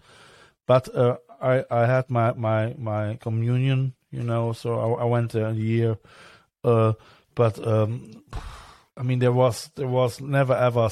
but 0.67 0.93
uh, 0.95 1.19
I 1.41 1.65
I 1.71 1.87
had 1.87 2.11
my 2.11 2.33
my 2.33 2.75
my 2.77 3.19
communion, 3.21 3.95
you 4.11 4.25
know. 4.25 4.53
So 4.53 4.81
I, 4.81 5.03
I 5.03 5.05
went 5.05 5.31
there 5.31 5.47
a 5.47 5.55
year, 5.55 5.97
uh, 6.65 6.95
but 7.37 7.65
um, 7.65 8.25
I 8.97 9.05
mean, 9.05 9.21
there 9.21 9.33
was 9.33 9.71
there 9.77 9.87
was 9.87 10.21
never 10.21 10.55
ever 10.55 10.89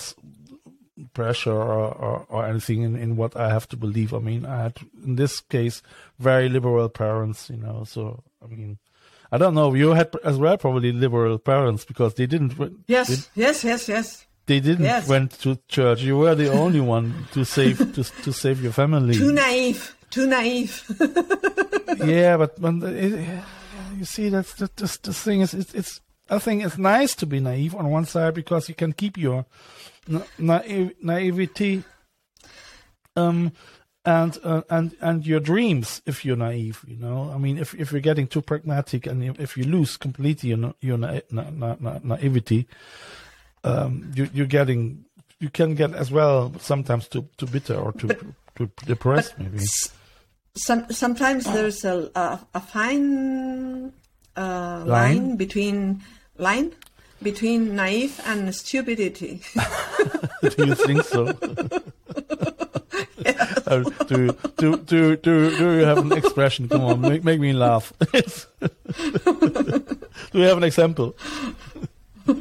pressure 1.13 1.53
or, 1.53 1.93
or, 1.93 2.27
or 2.29 2.47
anything 2.47 2.83
in, 2.83 2.97
in 2.97 3.17
what 3.17 3.37
I 3.37 3.51
have 3.51 3.69
to 3.71 3.77
believe. 3.77 4.15
I 4.15 4.21
mean, 4.21 4.47
I 4.47 4.63
had 4.63 4.79
in 5.05 5.17
this 5.17 5.41
case 5.41 5.83
very 6.21 6.49
liberal 6.49 6.89
parents, 6.89 7.51
you 7.51 7.57
know. 7.57 7.83
So 7.83 8.23
I 8.41 8.47
mean. 8.47 8.79
I 9.33 9.39
don't 9.39 9.55
know. 9.55 9.75
You 9.75 9.91
had 9.91 10.11
as 10.25 10.37
well 10.39 10.57
probably 10.57 10.93
liberal 10.93 11.39
parents 11.39 11.85
because 11.85 12.15
they 12.15 12.27
didn't. 12.27 12.55
Yes, 12.87 13.29
yes, 13.35 13.65
yes, 13.65 13.89
yes. 13.89 14.27
they 14.47 14.61
didn't 14.61 14.85
Yes. 14.85 15.09
went 15.09 15.33
to 15.41 15.59
church. 15.69 16.03
You 16.03 16.19
were 16.19 16.35
the 16.37 16.51
only 16.53 16.81
one 16.81 17.27
to 17.33 17.45
save 17.45 17.79
to 17.79 18.05
to 18.05 18.33
save 18.33 18.63
your 18.63 18.73
family. 18.73 19.15
Too 19.15 19.33
naive, 19.33 19.97
too 20.11 20.27
naive. 20.27 20.85
yeah, 22.05 22.37
but 22.37 22.59
when 22.61 22.83
it, 22.83 23.43
you 23.99 24.05
see, 24.05 24.29
that's 24.29 24.55
the 24.55 25.13
thing 25.13 25.41
is, 25.41 25.55
it's, 25.55 25.75
it's 25.75 26.01
I 26.31 26.39
think 26.39 26.65
it's 26.65 26.79
nice 26.79 27.15
to 27.17 27.27
be 27.27 27.41
naive 27.41 27.75
on 27.75 27.91
one 27.91 28.05
side 28.05 28.35
because 28.35 28.69
you 28.69 28.75
can 28.75 28.93
keep 28.93 29.17
your 29.19 29.47
na- 30.07 30.23
naive, 30.39 30.93
naivety, 31.03 31.83
um, 33.17 33.53
and 34.07 34.39
uh, 34.45 34.63
and 34.71 34.97
and 35.01 35.27
your 35.27 35.41
dreams 35.41 36.01
if 36.07 36.25
you're 36.25 36.37
naive. 36.37 36.83
You 36.87 36.97
know, 36.97 37.31
I 37.35 37.39
mean, 37.39 37.59
if 37.59 37.75
if 37.75 37.91
you're 37.93 38.01
getting 38.01 38.29
too 38.29 38.41
pragmatic 38.41 39.07
and 39.07 39.39
if 39.39 39.57
you 39.57 39.65
lose 39.65 39.97
completely 39.97 40.51
your 40.51 40.75
your 40.81 40.97
na- 40.97 41.21
na- 41.31 41.51
na- 41.51 41.77
na- 41.81 41.99
naivety, 42.03 42.69
um, 43.65 44.13
you, 44.15 44.31
you're 44.33 44.47
getting 44.47 45.05
you 45.41 45.51
can 45.51 45.75
get 45.75 45.93
as 45.93 46.11
well 46.11 46.55
sometimes 46.61 47.09
too 47.09 47.29
too 47.37 47.47
bitter 47.47 47.75
or 47.75 47.93
too 47.93 48.09
too 48.55 48.71
depressed 48.87 49.39
maybe. 49.39 49.67
Some, 50.59 50.87
sometimes 50.91 51.45
there's 51.45 51.85
a, 51.85 52.11
a, 52.15 52.41
a 52.55 52.61
fine 52.61 53.93
uh, 54.37 54.85
Line? 54.87 54.87
line 54.87 55.37
between 55.37 56.03
line 56.39 56.73
between 57.23 57.75
naive 57.75 58.21
and 58.25 58.55
stupidity. 58.55 59.43
Do 60.57 60.67
you 60.67 60.75
think 60.75 61.03
so? 61.03 61.33
Uh, 63.67 63.83
do, 64.07 64.33
do, 64.57 64.77
do, 64.77 65.17
do, 65.17 65.57
do 65.57 65.73
you 65.73 65.85
have 65.85 65.99
an 65.99 66.13
expression? 66.13 66.69
Come 66.69 66.83
on, 66.83 67.01
make, 67.01 67.25
make 67.25 67.41
me 67.41 67.53
laugh. 67.53 67.93
do 68.13 68.71
you 70.33 70.43
have 70.43 70.59
an 70.59 70.65
example? 70.65 71.17
Uh, 72.29 72.35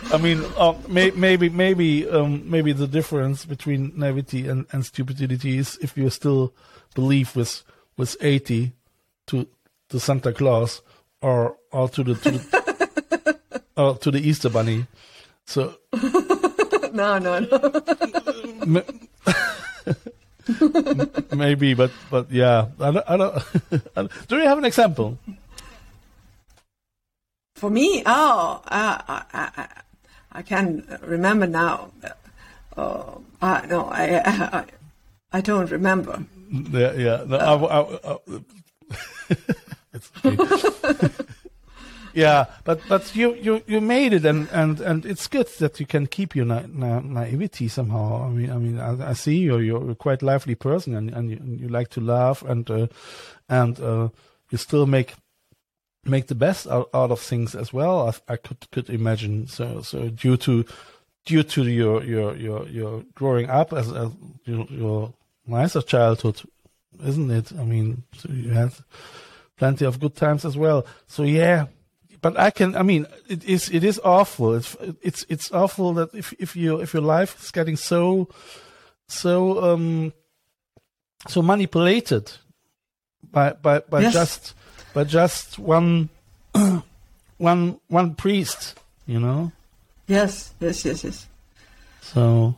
I 0.12 0.18
mean, 0.18 0.42
uh, 0.56 0.74
may, 0.88 1.10
maybe, 1.10 1.50
maybe, 1.50 2.08
um, 2.08 2.48
maybe 2.50 2.72
the 2.72 2.86
difference 2.86 3.44
between 3.44 3.92
naivety 3.94 4.48
and, 4.48 4.64
and 4.72 4.86
stupidity 4.86 5.58
is 5.58 5.78
if 5.82 5.96
you 5.96 6.08
still 6.10 6.54
believe 6.94 7.36
with 7.36 7.62
with 7.96 8.16
eighty 8.20 8.72
to 9.26 9.46
to 9.90 10.00
Santa 10.00 10.32
Claus 10.32 10.82
or 11.20 11.56
or 11.72 11.88
to 11.90 12.02
the 12.02 12.14
to 12.14 12.30
the, 12.30 13.60
or 13.76 13.96
to 13.98 14.10
the 14.10 14.18
Easter 14.18 14.48
Bunny. 14.48 14.86
So 15.44 15.74
no, 16.98 17.18
no, 17.18 17.38
no. 18.66 18.82
maybe, 21.36 21.74
but 21.74 21.90
but 22.10 22.30
yeah, 22.30 22.66
I 22.80 22.90
don't. 22.90 23.06
I 23.08 23.16
don't, 23.16 23.34
I 23.96 24.02
don't 24.02 24.28
do 24.28 24.36
you 24.36 24.48
have 24.48 24.58
an 24.58 24.64
example? 24.64 25.16
For 27.54 27.70
me, 27.70 28.02
oh, 28.06 28.62
uh, 28.66 28.98
I, 29.08 29.22
I, 29.32 29.66
I, 30.32 30.42
can 30.42 30.98
remember 31.02 31.46
now. 31.46 31.90
Uh, 32.76 33.18
uh, 33.42 33.62
no, 33.68 33.86
I, 33.90 34.22
I, 34.24 34.64
I 35.32 35.40
don't 35.40 35.70
remember. 35.70 36.24
Yeah, 36.50 36.92
yeah. 36.94 37.24
No, 37.26 37.36
I, 37.38 37.54
I, 37.78 37.80
I, 38.10 38.18
it's. 39.94 40.10
Yeah, 42.14 42.46
but 42.64 42.80
but 42.88 43.14
you, 43.14 43.34
you 43.34 43.62
you 43.66 43.80
made 43.80 44.12
it, 44.12 44.24
and, 44.24 44.48
and, 44.50 44.80
and 44.80 45.06
it's 45.06 45.26
good 45.26 45.48
that 45.58 45.80
you 45.80 45.86
can 45.86 46.06
keep 46.06 46.34
your 46.34 46.46
na- 46.46 46.66
na- 46.68 47.00
naivety 47.00 47.68
somehow. 47.68 48.24
I 48.26 48.30
mean, 48.30 48.50
I 48.50 48.58
mean, 48.58 48.78
I, 48.78 49.10
I 49.10 49.12
see 49.12 49.38
you. 49.38 49.58
You're 49.58 49.90
a 49.90 49.94
quite 49.94 50.22
lively 50.22 50.54
person, 50.54 50.94
and 50.94 51.10
and 51.10 51.30
you, 51.30 51.40
you 51.44 51.68
like 51.68 51.88
to 51.90 52.00
laugh, 52.00 52.42
and 52.42 52.70
uh, 52.70 52.86
and 53.48 53.78
uh, 53.80 54.08
you 54.50 54.58
still 54.58 54.86
make 54.86 55.14
make 56.04 56.26
the 56.26 56.34
best 56.34 56.66
out, 56.66 56.88
out 56.94 57.10
of 57.10 57.20
things 57.20 57.54
as 57.54 57.72
well. 57.72 58.08
I, 58.08 58.32
I 58.32 58.36
could 58.36 58.70
could 58.70 58.90
imagine. 58.90 59.46
So 59.46 59.82
so 59.82 60.08
due 60.08 60.36
to 60.38 60.64
due 61.24 61.42
to 61.42 61.64
your 61.64 62.02
your 62.04 62.36
your 62.36 62.66
your 62.68 63.04
growing 63.14 63.50
up 63.50 63.72
as, 63.72 63.92
as 63.92 64.10
your, 64.44 64.66
your 64.70 65.14
nicer 65.46 65.82
childhood, 65.82 66.40
isn't 67.04 67.30
it? 67.30 67.52
I 67.58 67.64
mean, 67.64 68.04
so 68.14 68.30
you 68.32 68.50
had 68.50 68.72
plenty 69.56 69.84
of 69.84 70.00
good 70.00 70.14
times 70.14 70.44
as 70.44 70.56
well. 70.56 70.86
So 71.06 71.22
yeah, 71.22 71.66
but 72.20 72.38
I 72.38 72.50
can. 72.50 72.74
I 72.76 72.82
mean, 72.82 73.06
it 73.28 73.44
is 73.44 73.68
it 73.70 73.84
is 73.84 74.00
awful. 74.04 74.54
It's 74.54 74.76
it's 75.02 75.24
it's 75.28 75.52
awful 75.52 75.94
that 75.94 76.14
if 76.14 76.32
if 76.38 76.56
you 76.56 76.80
if 76.80 76.92
your 76.94 77.02
life 77.02 77.40
is 77.42 77.50
getting 77.50 77.76
so 77.76 78.28
so 79.08 79.62
um 79.72 80.12
so 81.28 81.42
manipulated 81.42 82.30
by 83.30 83.52
by 83.52 83.80
by 83.80 84.00
Yes. 84.02 84.12
just 84.12 84.54
by 84.94 85.04
just 85.04 85.58
one 85.58 86.08
one 87.38 87.80
one 87.88 88.14
priest, 88.14 88.78
you 89.06 89.20
know. 89.20 89.52
Yes, 90.06 90.54
yes, 90.60 90.84
yes, 90.84 91.04
yes. 91.04 91.26
So 92.00 92.54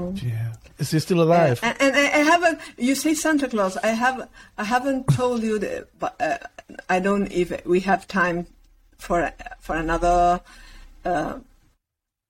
Oh. 0.00 0.12
yeah, 0.22 0.52
is 0.78 0.92
he 0.92 1.00
still 1.00 1.20
alive? 1.20 1.58
And, 1.62 1.76
and 1.80 1.96
I 1.96 2.04
I 2.20 2.22
haven't. 2.22 2.60
You 2.76 2.94
say 2.94 3.14
Santa 3.14 3.48
Claus. 3.48 3.76
I 3.78 3.88
have. 3.88 4.28
I 4.56 4.62
haven't 4.62 5.08
told 5.08 5.42
you 5.42 5.58
that. 5.58 5.88
But 5.98 6.14
uh, 6.22 6.38
I 6.88 7.00
don't. 7.00 7.26
If 7.32 7.50
we 7.66 7.80
have 7.80 8.06
time 8.06 8.46
for 8.98 9.30
for 9.60 9.76
another 9.76 10.40
uh, 11.04 11.38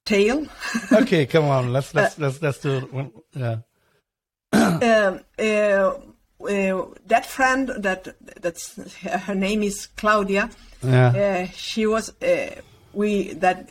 tale. 0.04 0.46
okay, 0.92 1.26
come 1.26 1.44
on, 1.44 1.72
let's 1.72 1.94
let's 1.94 2.18
let's 2.18 2.40
let's 2.42 2.58
do 2.60 2.76
it. 2.92 3.12
Yeah, 3.34 3.58
um, 4.52 5.20
uh, 5.38 6.44
uh, 6.44 6.86
that 7.06 7.26
friend 7.26 7.68
that 7.78 8.08
that's 8.40 8.76
her 9.02 9.34
name 9.34 9.62
is 9.62 9.86
Claudia. 9.96 10.50
yeah, 10.82 11.08
Uh, 11.46 11.52
she 11.54 11.86
was. 11.86 12.10
Uh, 12.22 12.50
we 12.94 13.34
that 13.34 13.68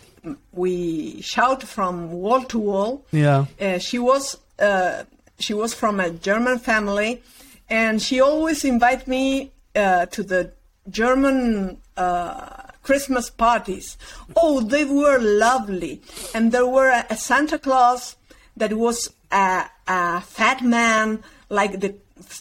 we 0.52 1.22
shout 1.22 1.64
from 1.64 2.12
wall 2.12 2.44
to 2.44 2.60
wall. 2.60 3.06
yeah, 3.12 3.46
Uh, 3.60 3.78
she 3.80 3.98
was 4.00 4.38
uh, 4.60 5.04
she 5.40 5.54
was 5.54 5.74
from 5.74 6.00
a 6.00 6.10
German 6.10 6.60
family, 6.60 7.22
and 7.70 8.02
she 8.02 8.20
always 8.22 8.64
invite 8.66 9.08
me 9.08 9.52
uh, 9.76 10.06
to 10.08 10.24
the 10.24 10.52
German 10.90 11.78
uh, 11.96 12.64
Christmas 12.88 13.30
parties. 13.30 13.97
Oh, 14.36 14.62
they 14.73 14.86
were 14.86 15.19
lovely, 15.19 16.02
and 16.34 16.52
there 16.52 16.65
were 16.65 16.89
a, 16.89 17.04
a 17.10 17.17
Santa 17.17 17.60
Claus 17.60 18.15
that 18.56 18.73
was 18.73 19.13
a, 19.32 19.65
a 19.88 20.21
fat 20.21 20.63
man 20.63 21.19
like 21.50 21.80
the 21.84 21.91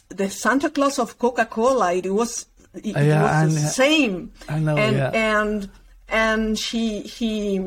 the 0.09 0.31
Santa 0.31 0.71
Claus 0.71 0.99
of 0.99 1.19
Coca 1.19 1.45
Cola. 1.45 1.93
It 1.95 2.09
was 2.21 2.47
it, 2.89 2.97
Uh, 2.97 3.01
yeah, 3.01 3.45
was 3.45 3.55
the 3.55 3.69
same. 3.69 4.33
I 4.49 4.59
know, 4.61 4.77
and 4.77 4.97
yeah. 4.97 5.11
and 5.13 5.71
and 6.09 6.59
she 6.59 7.01
he 7.03 7.61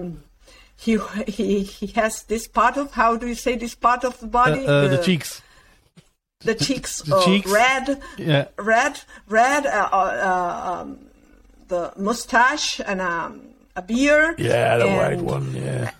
he 0.77 0.97
he 1.27 1.63
he 1.63 1.87
has 1.99 2.23
this 2.23 2.47
part 2.47 2.77
of 2.77 2.93
how 2.93 3.17
do 3.17 3.27
you 3.27 3.35
say 3.35 3.57
this 3.57 3.75
part 3.75 4.03
of 4.03 4.19
the 4.19 4.27
uh, 4.27 4.29
body 4.39 4.63
uh, 4.65 4.87
the 4.87 5.01
cheeks. 5.03 5.41
the 6.45 6.55
cheeks, 6.55 7.01
the 7.03 7.15
uh, 7.17 7.25
cheeks. 7.25 7.51
red 7.51 7.99
Yeah, 8.17 8.47
red 8.57 8.95
red 9.27 9.65
uh, 9.67 9.89
uh, 9.91 10.81
um, 10.81 11.08
the 11.69 11.93
mustache 11.97 12.79
and 12.86 12.99
um, 13.01 13.41
a 13.75 13.82
beard. 13.82 14.39
Yeah, 14.39 14.77
the 14.77 14.88
and, 14.88 14.97
white 14.97 15.21
one. 15.21 15.53
Yeah, 15.55 15.91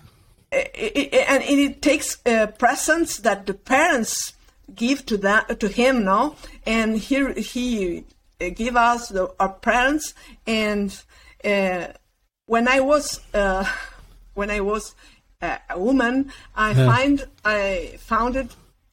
it, 0.52 1.10
it- 1.14 1.28
and 1.28 1.42
it 1.42 1.80
takes 1.82 2.18
uh, 2.26 2.46
presents 2.58 3.18
that 3.20 3.46
the 3.46 3.54
parents 3.54 4.34
give 4.74 5.04
to 5.06 5.16
that 5.18 5.58
to 5.60 5.68
him 5.68 6.04
no? 6.04 6.36
And 6.66 6.96
here 6.98 7.32
he 7.32 8.04
uh, 8.40 8.50
give 8.54 8.76
us 8.76 9.08
the, 9.08 9.32
our 9.40 9.52
parents. 9.54 10.14
And 10.46 10.96
uh, 11.44 11.86
when 12.46 12.66
i 12.68 12.80
was 12.80 13.20
uh, 13.32 13.64
when 14.34 14.50
i 14.50 14.60
was 14.60 14.94
uh, 15.40 15.56
a 15.70 15.78
woman 15.78 16.32
i 16.56 16.74
find 16.74 17.24
i 17.44 17.94
founded 17.98 18.48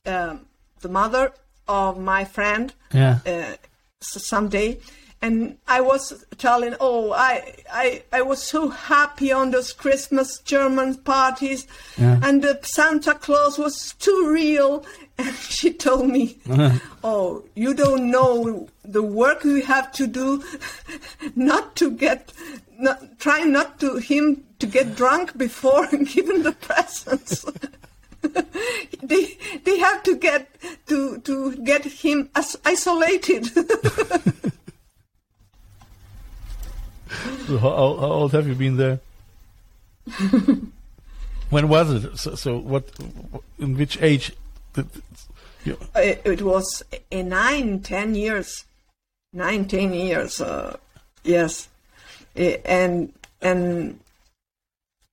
um, 0.06 0.46
the 0.82 0.90
mother 0.90 1.34
of 1.68 1.98
my 2.00 2.24
friend 2.24 2.74
yeah, 2.94 3.20
uh, 3.26 3.56
someday 4.00 4.78
and 5.22 5.58
i 5.68 5.82
was 5.82 6.26
telling 6.38 6.76
oh 6.80 7.12
I, 7.12 7.56
I 7.72 8.04
i 8.14 8.22
was 8.22 8.42
so 8.44 8.70
happy 8.70 9.32
on 9.32 9.52
those 9.52 9.74
christmas 9.74 10.40
german 10.40 10.96
parties 10.96 11.66
Yeah. 11.98 12.20
and 12.24 12.44
the 12.44 12.60
santa 12.62 13.16
claus 13.16 13.58
was 13.58 13.94
too 14.00 14.30
real 14.32 14.86
and 15.18 15.36
she 15.36 15.74
told 15.74 16.08
me 16.10 16.38
oh 17.04 17.44
you 17.56 17.74
don't 17.74 18.12
know 18.12 18.68
the 18.86 19.02
work 19.02 19.44
we 19.44 19.62
have 19.62 19.92
to 19.94 20.06
do 20.08 20.44
not 21.36 21.76
to 21.78 21.90
get 21.92 22.32
not, 22.80 23.18
try 23.20 23.42
not 23.44 23.80
to 23.80 23.98
him 23.98 24.44
to 24.60 24.68
get 24.68 24.96
drunk 24.96 25.36
before 25.38 25.88
giving 25.88 26.44
the 26.44 26.52
presents 26.52 27.44
they 29.02 29.38
they 29.64 29.78
have 29.80 30.04
to 30.04 30.16
get 30.16 30.48
to 30.88 31.18
to 31.20 31.56
get 31.58 31.86
him 31.86 32.30
as 32.36 32.58
isolated. 32.66 33.48
So 37.48 37.58
how, 37.58 37.70
how 37.70 38.12
old 38.12 38.32
have 38.34 38.48
you 38.48 38.56
been 38.56 38.78
there? 38.78 39.00
when 41.50 41.70
was 41.70 41.92
it? 41.92 42.18
So, 42.18 42.36
so 42.36 42.58
what? 42.58 42.90
In 43.60 43.78
which 43.78 44.02
age? 44.02 44.34
Did, 44.74 44.88
you, 45.66 45.78
it, 45.96 46.22
it 46.26 46.42
was 46.42 46.84
a 47.12 47.24
nine, 47.24 47.82
ten 47.82 48.16
years, 48.16 48.66
nineteen 49.34 49.94
years. 49.94 50.42
Uh, 50.42 50.78
yes, 51.24 51.70
and 52.36 53.14
and 53.42 54.00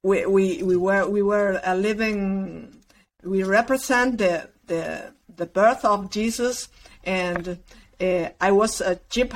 we 0.03 0.27
we 0.27 0.63
we 0.63 0.77
were 0.77 1.09
we 1.09 1.23
were 1.23 1.61
uh, 1.65 1.75
living. 1.75 2.83
We 3.23 3.43
represent 3.43 4.19
the 4.19 4.49
the 4.67 5.13
the 5.35 5.47
birth 5.47 5.85
of 5.85 6.11
Jesus, 6.11 6.69
and 7.05 7.59
uh, 8.01 8.29
I 8.41 8.53
was 8.53 8.81
a 8.81 9.01
sheep 9.11 9.35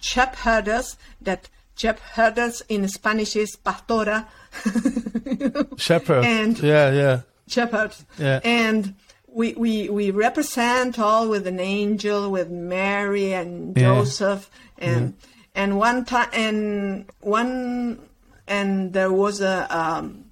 shepherdess. 0.00 0.96
That 1.20 1.48
shepherdess 1.76 2.62
in 2.68 2.86
Spanish 2.88 3.36
is 3.36 3.56
pastora. 3.56 4.26
shepherd. 5.78 6.24
And- 6.24 6.58
yeah, 6.60 6.92
yeah, 6.92 7.20
shepherds. 7.48 8.04
Yeah. 8.18 8.40
And 8.44 8.94
we, 9.26 9.54
we, 9.54 9.88
we 9.88 10.10
represent 10.10 10.98
all 10.98 11.28
with 11.28 11.46
an 11.46 11.58
angel, 11.60 12.30
with 12.30 12.50
Mary 12.50 13.32
and 13.34 13.76
Yeah. 13.76 13.94
Joseph, 13.96 14.50
and 14.78 15.14
and 15.54 15.78
one 15.78 16.04
time 16.04 16.28
and 16.32 17.06
one 17.20 17.98
and 18.46 18.92
there 18.92 19.12
was 19.12 19.40
a 19.40 19.66
um, 19.76 20.24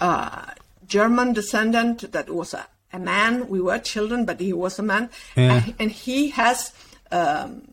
uh, 0.00 0.46
German 0.86 1.32
descendant 1.32 2.10
that 2.12 2.30
was 2.30 2.54
a, 2.54 2.66
a 2.92 2.98
man. 2.98 3.48
We 3.48 3.60
were 3.60 3.78
children, 3.78 4.24
but 4.24 4.40
he 4.40 4.52
was 4.52 4.78
a 4.78 4.82
man, 4.82 5.10
Yeah. 5.36 5.54
and, 5.64 5.74
and 5.78 5.90
he 5.90 6.30
has 6.30 6.72
um, 7.12 7.68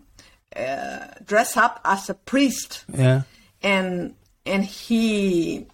uh, 0.56 1.08
dressed 1.26 1.58
up 1.58 1.80
as 1.86 2.10
a 2.10 2.14
priest. 2.14 2.86
Yeah, 2.94 3.24
and 3.62 4.16
and 4.46 4.66
he 4.66 5.68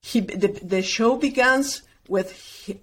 he 0.00 0.20
the, 0.20 0.48
the 0.62 0.82
show 0.82 1.16
begins 1.16 1.82
with 2.08 2.32
he, 2.64 2.80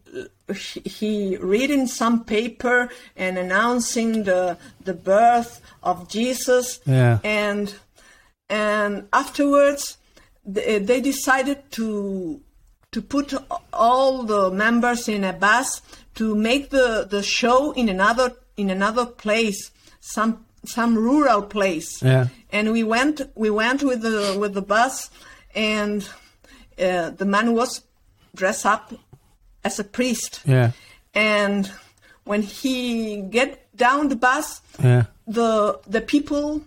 he 0.84 1.38
reading 1.38 1.88
some 1.88 2.24
paper 2.24 2.90
and 3.16 3.38
announcing 3.38 4.24
the 4.24 4.58
the 4.84 4.94
birth 4.94 5.62
of 5.84 6.08
Jesus. 6.08 6.80
Yeah. 6.86 7.20
and 7.24 7.74
and 8.50 9.08
afterwards 9.12 9.98
they, 10.46 10.80
they 10.80 11.02
decided 11.02 11.72
to 11.72 12.42
to 12.92 13.02
put 13.02 13.34
all 13.74 14.24
the 14.24 14.50
members 14.52 15.10
in 15.10 15.24
a 15.26 15.34
bus 15.34 15.82
to 16.14 16.34
make 16.34 16.70
the, 16.70 17.06
the 17.10 17.22
show 17.22 17.72
in 17.74 17.90
another 17.90 18.34
in 18.56 18.70
another 18.70 19.06
place. 19.06 19.72
Some 20.00 20.45
some 20.66 20.96
rural 20.98 21.42
place 21.42 22.02
Yeah. 22.02 22.28
and 22.52 22.72
we 22.72 22.84
went 22.84 23.22
we 23.36 23.50
went 23.50 23.84
with 23.84 24.02
the 24.02 24.38
with 24.40 24.54
the 24.54 24.62
bus 24.62 25.10
and 25.54 26.08
uh, 26.80 27.10
the 27.12 27.26
man 27.26 27.54
was 27.54 27.82
dressed 28.36 28.66
up 28.66 28.94
as 29.64 29.80
a 29.80 29.84
priest 29.84 30.42
yeah, 30.46 30.72
and 31.14 31.72
when 32.26 32.42
he 32.42 33.22
get 33.22 33.68
down 33.76 34.10
the 34.10 34.16
bus 34.16 34.62
yeah, 34.84 35.04
the 35.28 35.80
the 35.88 36.02
people 36.02 36.62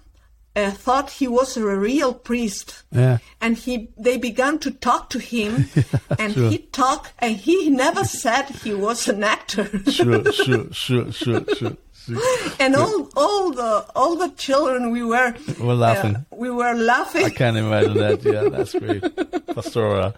uh, 0.56 0.70
thought 0.70 1.10
he 1.10 1.28
was 1.28 1.56
a 1.56 1.64
real 1.64 2.12
priest 2.12 2.82
yeah. 2.90 3.18
and 3.40 3.56
he 3.58 3.90
they 3.96 4.16
began 4.16 4.58
to 4.58 4.70
talk 4.70 5.10
to 5.10 5.18
him 5.18 5.66
and 6.18 6.32
sure. 6.34 6.50
he 6.50 6.58
talked 6.58 7.12
and 7.20 7.36
he 7.36 7.70
never 7.70 8.04
said 8.04 8.44
he 8.64 8.72
was 8.74 9.08
an 9.08 9.22
actor 9.22 9.68
Sure, 9.90 10.32
sure, 10.32 10.72
sure, 10.72 11.12
sure, 11.12 11.44
sure. 11.54 11.76
and 12.60 12.74
all 12.76 13.08
all 13.16 13.50
the 13.52 13.86
all 13.94 14.16
the 14.16 14.28
children 14.36 14.90
we 14.90 15.02
were 15.02 15.34
We're 15.60 15.74
laughing. 15.74 16.16
uh, 16.16 16.24
we 16.30 16.50
were 16.50 16.74
laughing 16.74 17.24
I 17.24 17.30
can't 17.30 17.56
imagine 17.56 17.94
that. 17.98 18.22
Yeah, 18.24 18.48
that's 18.48 18.74
great. 18.74 19.02
Pastora, 19.54 20.14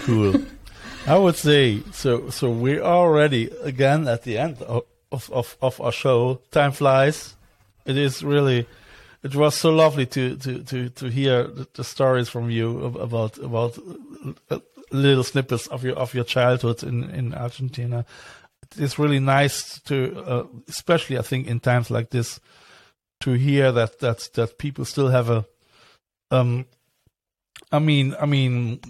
cool. 0.00 0.34
I 1.06 1.16
would 1.16 1.36
say 1.36 1.82
so. 1.92 2.30
So 2.30 2.50
we're 2.50 2.82
already 2.82 3.50
again 3.62 4.06
at 4.08 4.22
the 4.24 4.38
end 4.38 4.62
of 4.62 4.84
of 5.30 5.56
of 5.60 5.80
our 5.80 5.92
show. 5.92 6.40
Time 6.50 6.72
flies. 6.72 7.36
It 7.86 7.96
is 7.96 8.22
really. 8.22 8.66
It 9.22 9.34
was 9.34 9.54
so 9.54 9.70
lovely 9.70 10.06
to 10.06 10.36
to 10.36 10.62
to 10.64 10.88
to 10.88 11.06
hear 11.10 11.44
the, 11.44 11.66
the 11.74 11.84
stories 11.84 12.28
from 12.28 12.50
you 12.50 12.84
about 12.84 13.38
about 13.38 13.78
uh, 14.50 14.58
little 14.92 15.24
snippets 15.24 15.66
of 15.68 15.84
your 15.84 15.96
of 15.96 16.14
your 16.14 16.24
childhood 16.24 16.82
in 16.82 17.10
in 17.10 17.34
Argentina. 17.34 18.04
It's 18.76 18.98
really 18.98 19.20
nice 19.20 19.80
to, 19.82 20.24
uh, 20.24 20.46
especially 20.68 21.18
I 21.18 21.22
think 21.22 21.46
in 21.46 21.60
times 21.60 21.90
like 21.90 22.10
this, 22.10 22.40
to 23.20 23.32
hear 23.32 23.72
that 23.72 23.98
that 24.00 24.28
that 24.34 24.58
people 24.58 24.84
still 24.84 25.08
have 25.08 25.28
a 25.28 25.44
um 26.30 26.64
i 27.70 27.78
mean 27.78 28.14
i 28.18 28.24
mean 28.24 28.80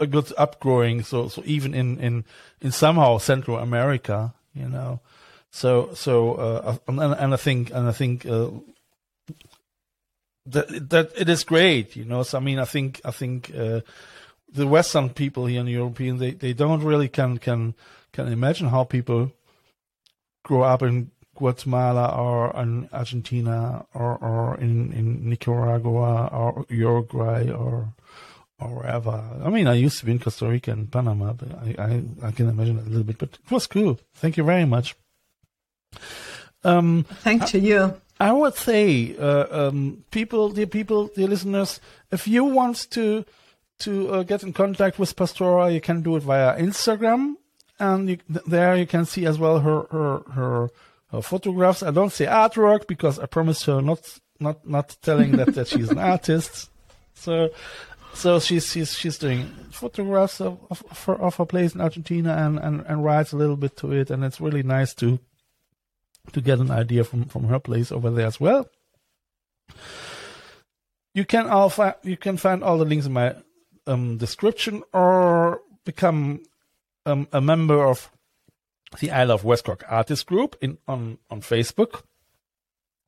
a 0.00 0.06
good 0.06 0.24
upgrowing 0.36 1.04
so 1.04 1.28
so 1.28 1.40
even 1.44 1.72
in 1.72 2.00
in 2.00 2.24
in 2.60 2.72
somehow 2.72 3.16
central 3.18 3.58
america 3.58 4.34
you 4.54 4.68
know 4.68 4.98
So 5.50 5.90
so 5.94 6.34
uh, 6.34 6.76
and, 6.86 7.00
and 7.00 7.34
I 7.34 7.36
think 7.36 7.70
and 7.70 7.88
I 7.88 7.92
think 7.92 8.26
uh, 8.26 8.50
that 10.46 10.90
that 10.90 11.12
it 11.16 11.28
is 11.28 11.44
great, 11.44 11.96
you 11.96 12.04
know. 12.04 12.22
So 12.22 12.38
I 12.38 12.40
mean, 12.40 12.58
I 12.58 12.64
think 12.64 13.00
I 13.04 13.10
think 13.10 13.50
uh, 13.54 13.80
the 14.52 14.66
Western 14.66 15.10
people 15.10 15.46
here 15.46 15.60
in 15.60 15.66
European 15.66 16.18
they, 16.18 16.32
they 16.32 16.52
don't 16.52 16.84
really 16.84 17.08
can 17.08 17.38
can 17.38 17.74
can 18.12 18.28
imagine 18.28 18.68
how 18.68 18.84
people 18.84 19.32
grow 20.44 20.62
up 20.62 20.82
in 20.82 21.10
Guatemala 21.34 22.08
or 22.16 22.60
in 22.60 22.88
Argentina 22.92 23.86
or, 23.94 24.16
or 24.18 24.56
in, 24.58 24.92
in 24.92 25.28
Nicaragua 25.28 26.28
or 26.32 26.66
Uruguay 26.68 27.50
or 27.50 27.94
or 28.60 28.68
wherever. 28.70 29.22
I 29.44 29.50
mean, 29.50 29.68
I 29.68 29.74
used 29.74 30.00
to 30.00 30.06
be 30.06 30.12
in 30.12 30.18
Costa 30.18 30.48
Rica 30.48 30.72
and 30.72 30.90
Panama, 30.90 31.32
but 31.32 31.48
I, 31.58 31.76
I, 31.78 32.02
I 32.28 32.30
can 32.32 32.48
imagine 32.48 32.78
a 32.78 32.82
little 32.82 33.04
bit. 33.04 33.18
But 33.18 33.38
it 33.44 33.50
was 33.52 33.68
cool. 33.68 34.00
Thank 34.14 34.36
you 34.36 34.42
very 34.42 34.64
much. 34.64 34.96
Um, 36.64 37.04
Thank 37.20 37.46
to 37.46 37.60
you. 37.60 37.94
I 38.18 38.32
would 38.32 38.56
say, 38.56 39.16
uh, 39.16 39.68
um, 39.68 40.02
people, 40.10 40.50
dear 40.50 40.66
people, 40.66 41.06
dear 41.06 41.28
listeners, 41.28 41.80
if 42.10 42.26
you 42.26 42.44
want 42.44 42.90
to 42.90 43.24
to 43.80 44.08
uh, 44.12 44.22
get 44.24 44.42
in 44.42 44.52
contact 44.52 44.98
with 44.98 45.14
Pastora, 45.14 45.72
you 45.72 45.80
can 45.80 46.02
do 46.02 46.16
it 46.16 46.24
via 46.24 46.58
Instagram, 46.58 47.36
and 47.78 48.08
you, 48.08 48.18
there 48.46 48.76
you 48.76 48.86
can 48.86 49.04
see 49.04 49.26
as 49.26 49.38
well 49.38 49.60
her 49.60 49.82
her 49.90 50.18
her, 50.32 50.70
her 51.12 51.22
photographs. 51.22 51.82
I 51.82 51.90
don't 51.90 52.12
say 52.12 52.26
artwork 52.26 52.86
because 52.86 53.18
I 53.18 53.26
promised 53.26 53.64
her 53.66 53.80
not 53.80 54.18
not 54.40 54.66
not 54.66 54.96
telling 55.02 55.32
that, 55.32 55.54
that 55.54 55.68
she's 55.68 55.90
an 55.90 55.98
artist. 56.14 56.70
So 57.14 57.50
so 58.14 58.40
she's 58.40 58.70
she's 58.70 58.94
she's 58.94 59.18
doing 59.18 59.46
photographs 59.70 60.40
of 60.40 60.58
of, 60.70 60.82
her, 61.04 61.14
of 61.14 61.36
her 61.36 61.46
place 61.46 61.74
in 61.74 61.80
Argentina 61.80 62.34
and, 62.34 62.58
and 62.58 62.84
and 62.86 63.04
writes 63.04 63.32
a 63.32 63.36
little 63.36 63.56
bit 63.56 63.76
to 63.78 63.92
it, 63.92 64.10
and 64.10 64.24
it's 64.24 64.40
really 64.40 64.62
nice 64.62 64.94
to 64.94 65.18
to 66.32 66.40
get 66.40 66.58
an 66.58 66.70
idea 66.70 67.04
from 67.04 67.26
from 67.26 67.44
her 67.44 67.58
place 67.58 67.92
over 67.92 68.10
there 68.10 68.26
as 68.26 68.40
well. 68.40 68.68
You 71.14 71.24
can 71.24 71.48
all 71.48 71.70
fi- 71.70 71.96
you 72.02 72.16
can 72.16 72.36
find 72.36 72.62
all 72.62 72.78
the 72.78 72.84
links 72.84 73.06
in 73.06 73.12
my 73.12 73.34
um, 73.86 74.18
description 74.18 74.82
or 74.92 75.60
become 75.84 76.42
um, 77.08 77.28
a 77.32 77.40
member 77.40 77.84
of 77.84 78.10
the 79.00 79.10
Isle 79.10 79.32
of 79.32 79.44
West 79.44 79.64
Cork 79.64 79.84
Artist 79.88 80.26
Group 80.26 80.56
in 80.60 80.78
on 80.86 81.18
on 81.30 81.40
Facebook 81.40 82.02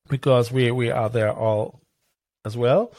because 0.08 0.50
we 0.50 0.70
we 0.70 0.90
are 0.90 1.08
there 1.08 1.32
all 1.32 1.80
as 2.44 2.56
well. 2.56 2.92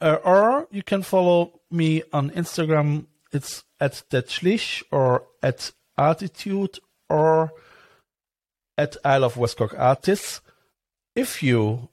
Uh, 0.00 0.18
or 0.24 0.68
you 0.70 0.82
can 0.82 1.02
follow 1.02 1.60
me 1.70 2.02
on 2.12 2.30
Instagram. 2.30 3.06
It's 3.32 3.64
at 3.80 4.04
Detschlich 4.10 4.82
or 4.90 5.24
at 5.42 5.72
Artitude 5.96 6.78
or 7.08 7.52
at 8.76 8.96
Isle 9.04 9.24
of 9.24 9.36
West 9.36 9.56
Cork 9.56 9.74
Artists. 9.76 10.40
If 11.14 11.42
you 11.42 11.88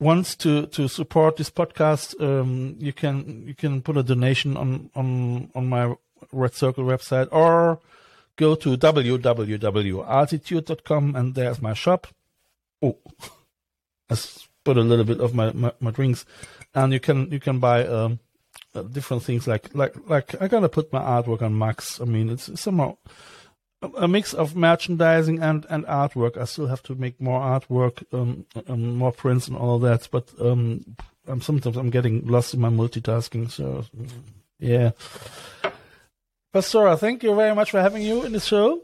want 0.00 0.38
to, 0.38 0.66
to 0.66 0.88
support 0.88 1.36
this 1.36 1.50
podcast, 1.50 2.20
um, 2.20 2.76
you 2.78 2.92
can 2.92 3.46
you 3.46 3.54
can 3.54 3.82
put 3.82 3.96
a 3.96 4.02
donation 4.02 4.56
on 4.56 4.90
on 4.94 5.50
on 5.54 5.68
my 5.68 5.94
Red 6.32 6.54
Circle 6.54 6.84
website 6.84 7.28
or 7.32 7.80
go 8.36 8.54
to 8.54 8.76
www.artitude.com 8.76 11.16
and 11.16 11.34
there's 11.34 11.60
my 11.60 11.74
shop. 11.74 12.06
Oh, 12.80 12.96
let's 14.10 14.48
put 14.64 14.76
a 14.76 14.82
little 14.82 15.04
bit 15.04 15.20
of 15.20 15.34
my, 15.34 15.52
my, 15.52 15.72
my 15.80 15.90
drinks, 15.90 16.24
and 16.74 16.92
you 16.92 17.00
can 17.00 17.30
you 17.30 17.40
can 17.40 17.58
buy 17.58 17.86
um, 17.86 18.18
uh, 18.74 18.82
different 18.82 19.22
things 19.22 19.46
like 19.46 19.74
like 19.74 19.94
like 20.08 20.40
I 20.40 20.48
gotta 20.48 20.68
put 20.68 20.92
my 20.92 21.00
artwork 21.00 21.42
on 21.42 21.58
Max. 21.58 22.00
I 22.00 22.04
mean, 22.04 22.30
it's 22.30 22.60
somehow 22.60 22.96
a 23.96 24.08
mix 24.08 24.34
of 24.34 24.56
merchandising 24.56 25.40
and, 25.40 25.66
and 25.70 25.84
artwork. 25.86 26.36
I 26.36 26.44
still 26.44 26.66
have 26.66 26.82
to 26.84 26.94
make 26.94 27.20
more 27.20 27.40
artwork, 27.40 28.02
um, 28.12 28.44
um, 28.66 28.96
more 28.96 29.12
prints 29.12 29.48
and 29.48 29.56
all 29.56 29.78
that. 29.80 30.08
But 30.10 30.32
um, 30.40 30.96
I'm 31.26 31.40
sometimes 31.40 31.76
I'm 31.76 31.90
getting 31.90 32.26
lost 32.26 32.54
in 32.54 32.60
my 32.60 32.70
multitasking. 32.70 33.50
So 33.50 33.84
yeah, 34.58 34.90
Pastora, 36.52 36.98
thank 36.98 37.22
you 37.22 37.34
very 37.34 37.54
much 37.54 37.70
for 37.70 37.80
having 37.80 38.02
you 38.02 38.24
in 38.24 38.32
the 38.32 38.40
show. 38.40 38.80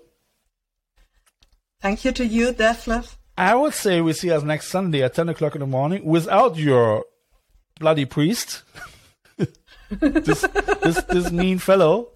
Thank 1.81 2.05
you 2.05 2.12
to 2.12 2.27
you, 2.27 2.53
Detlef. 2.53 3.17
I 3.37 3.55
would 3.55 3.75
say 3.75 4.01
we 4.01 4.12
see 4.12 4.31
us 4.31 4.43
next 4.43 4.69
Sunday 4.69 5.03
at 5.03 5.15
ten 5.15 5.29
o'clock 5.29 5.55
in 5.55 5.61
the 5.61 5.67
morning 5.67 6.05
without 6.05 6.57
your 6.57 7.05
bloody 7.81 8.05
priest, 8.05 8.62
this, 9.91 10.43
this 10.83 11.03
this 11.03 11.33
mean 11.33 11.59
fellow. 11.59 12.11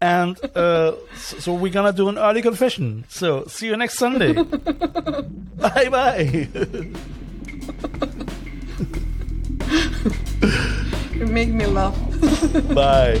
And 0.00 0.38
uh, 0.54 0.92
so, 1.16 1.38
so 1.38 1.54
we're 1.54 1.72
gonna 1.72 1.92
do 1.92 2.08
an 2.08 2.18
early 2.18 2.42
confession. 2.42 3.04
So 3.08 3.46
see 3.46 3.66
you 3.66 3.76
next 3.76 3.98
Sunday. 3.98 4.32
bye 4.42 5.88
bye. 5.88 6.48
You 11.14 11.26
make 11.26 11.48
me 11.48 11.66
laugh. 11.66 11.96
bye. 12.74 13.20